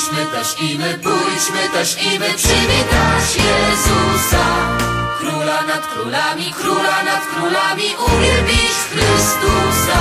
Pójdźmy 0.00 0.26
też 0.26 0.60
i 0.60 0.78
my, 0.78 0.98
pójdźmy 0.98 1.68
też 1.72 2.02
i 2.02 2.18
my 2.18 2.26
przywitać 2.40 3.24
Jezusa. 3.46 4.44
Króla 5.18 5.62
nad 5.62 5.86
królami, 5.92 6.52
króla 6.58 7.02
nad 7.10 7.22
królami, 7.34 7.88
uwielbić 8.06 8.74
Chrystusa. 8.90 10.00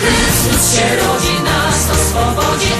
Chrystus 0.00 0.62
się 0.74 0.86
rodzi, 0.96 1.36
nas 1.48 1.80
oswobodzi, 1.96 2.72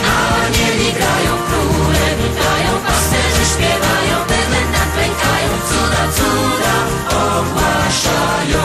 anieli 0.45 0.93
grają, 0.93 1.33
króle 1.49 2.07
witają, 2.21 2.71
pasterze 2.87 3.45
śpiewają, 3.53 4.17
bydlęta 4.29 4.85
klękają, 4.95 5.51
cuda, 5.69 6.03
cuda 6.17 6.75
ogłaszają. 7.27 8.65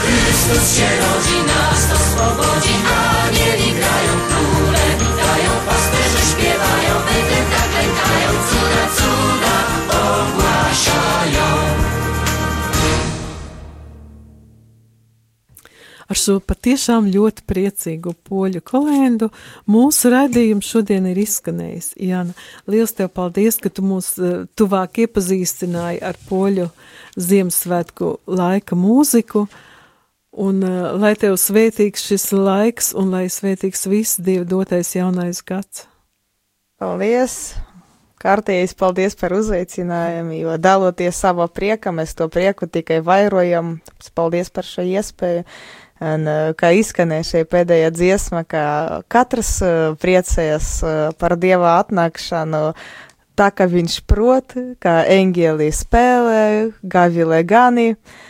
Chrystus 0.00 0.76
się 0.76 0.88
rodzi, 1.02 1.38
nas 1.52 1.82
oswobodzi, 1.96 2.74
anieli 3.24 3.72
grają, 3.72 4.33
cuda, 8.50 8.84
cuda 8.98 9.56
ogłaszają. 10.04 11.48
Ar 16.04 16.20
šo 16.20 16.36
patiešām 16.44 17.08
ļoti 17.08 17.44
priecīgu 17.48 18.12
poļu 18.28 18.60
kolendu. 18.66 19.30
Mūsu 19.70 20.12
raidījums 20.12 20.68
šodien 20.68 21.08
ir 21.08 21.20
izskanējis. 21.22 21.94
Jāna, 21.96 22.36
liels 22.70 22.92
tev 22.96 23.08
paldies, 23.16 23.56
ka 23.62 23.72
tu 23.72 23.84
mūs 23.86 24.14
eh, 24.20 24.42
tuvāk 24.58 25.00
iepazīstināji 25.06 26.02
ar 26.04 26.20
poļu 26.28 26.68
Ziemassvētku 27.16 28.18
laika 28.28 28.76
mūziku. 28.76 29.46
Un 30.34 30.64
uh, 30.66 30.96
lai 30.98 31.12
tev 31.14 31.36
svētīgs 31.38 32.08
šis 32.08 32.32
laiks, 32.34 32.88
un 32.98 33.12
lai 33.14 33.28
svētīgs 33.30 33.86
viss 33.86 34.18
Dieva 34.18 34.42
dotais 34.50 34.90
jaunais 34.96 35.38
gads. 35.46 35.84
Paldies! 36.82 37.54
Kārtējais 38.24 38.72
paldies 38.80 39.16
par 39.20 39.34
uzaicinājumu, 39.36 40.32
jo 40.38 40.56
daloties 40.56 41.18
savā 41.20 41.44
priekā, 41.52 41.92
mēs 41.92 42.16
to 42.16 42.30
prieku 42.32 42.64
tikai 42.64 43.02
vairojam. 43.04 43.78
Paldies 44.16 44.48
par 44.48 44.64
šo 44.64 44.86
iespēju. 44.88 45.44
Un, 46.04 46.26
kā 46.58 46.72
izskanēja 46.74 47.28
šī 47.28 47.42
pēdējā 47.52 47.90
dziesma, 47.94 48.42
ka 48.48 48.64
katrs 49.12 49.58
priecējas 50.02 50.70
par 51.20 51.36
Dieva 51.40 51.76
atnākšanu, 51.84 52.64
tā 53.38 53.48
kā 53.54 53.68
viņš 53.70 54.00
prot, 54.08 54.56
kā 54.82 55.02
eņģēlī 55.14 55.70
spēlē, 55.72 56.44
gavilē 56.82 57.44
gani. 57.46 57.92
Uh, 57.94 58.22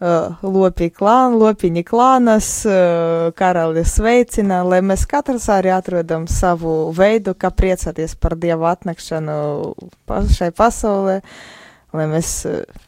lopi 0.00 0.90
klāna, 0.90 1.36
lopiņi 1.38 1.84
klānas, 1.86 2.48
uh, 2.66 3.30
karali 3.36 3.84
sveicina, 3.86 4.62
lai 4.66 4.80
mēs 4.82 5.06
katrs 5.06 5.48
arī 5.52 5.70
atrodam 5.74 6.26
savu 6.26 6.92
veidu, 6.94 7.34
kā 7.34 7.50
priecāties 7.54 8.16
par 8.18 8.34
Dievu 8.36 8.66
atnākšanu 8.66 9.36
šai 10.34 10.50
pasaulē, 10.50 11.20
lai 11.94 12.06
mēs 12.10 12.32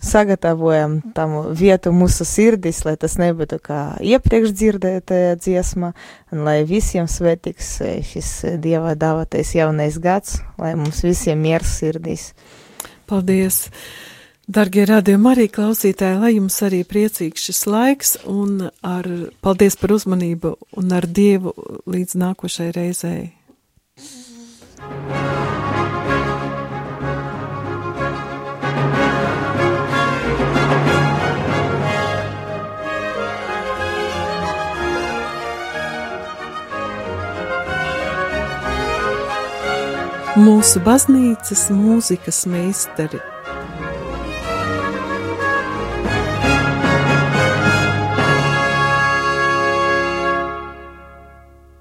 sagatavojam 0.02 0.98
tam 1.14 1.54
vietu 1.54 1.92
mūsu 1.94 2.26
sirdis, 2.26 2.82
lai 2.84 2.96
tas 2.98 3.14
nebūtu 3.22 3.60
kā 3.62 3.80
iepriekš 4.02 4.50
dzirdētajā 4.50 5.36
dziesma, 5.38 5.92
un 6.34 6.42
lai 6.48 6.64
visiem 6.66 7.06
svētīgs 7.06 7.70
šis 8.10 8.32
Dieva 8.58 8.96
dāvatais 8.98 9.54
jaunais 9.54 10.00
gads, 10.02 10.40
lai 10.58 10.74
mums 10.74 11.04
visiem 11.06 11.38
miers 11.38 11.78
sirdīs. 11.78 12.32
Paldies! 13.06 13.68
Dargie 14.46 14.84
radījumi 14.86 15.26
arī 15.32 15.44
klausītāji, 15.50 16.18
lai 16.22 16.28
jums 16.36 16.60
arī 16.62 16.84
priecīgs 16.86 17.48
šis 17.48 17.64
laiks 17.66 18.12
un 18.30 18.68
ar 18.86 19.08
paldies 19.42 19.74
par 19.80 19.96
uzmanību 19.96 20.52
un 20.78 20.94
ar 20.94 21.02
Dievu 21.02 21.50
līdz 21.90 22.14
nākošai 22.22 22.70
reizei. 22.78 23.32
Mūsu 40.36 40.78
baznīcas 40.86 41.72
mūzikas 41.74 42.44
meistari 42.46 43.18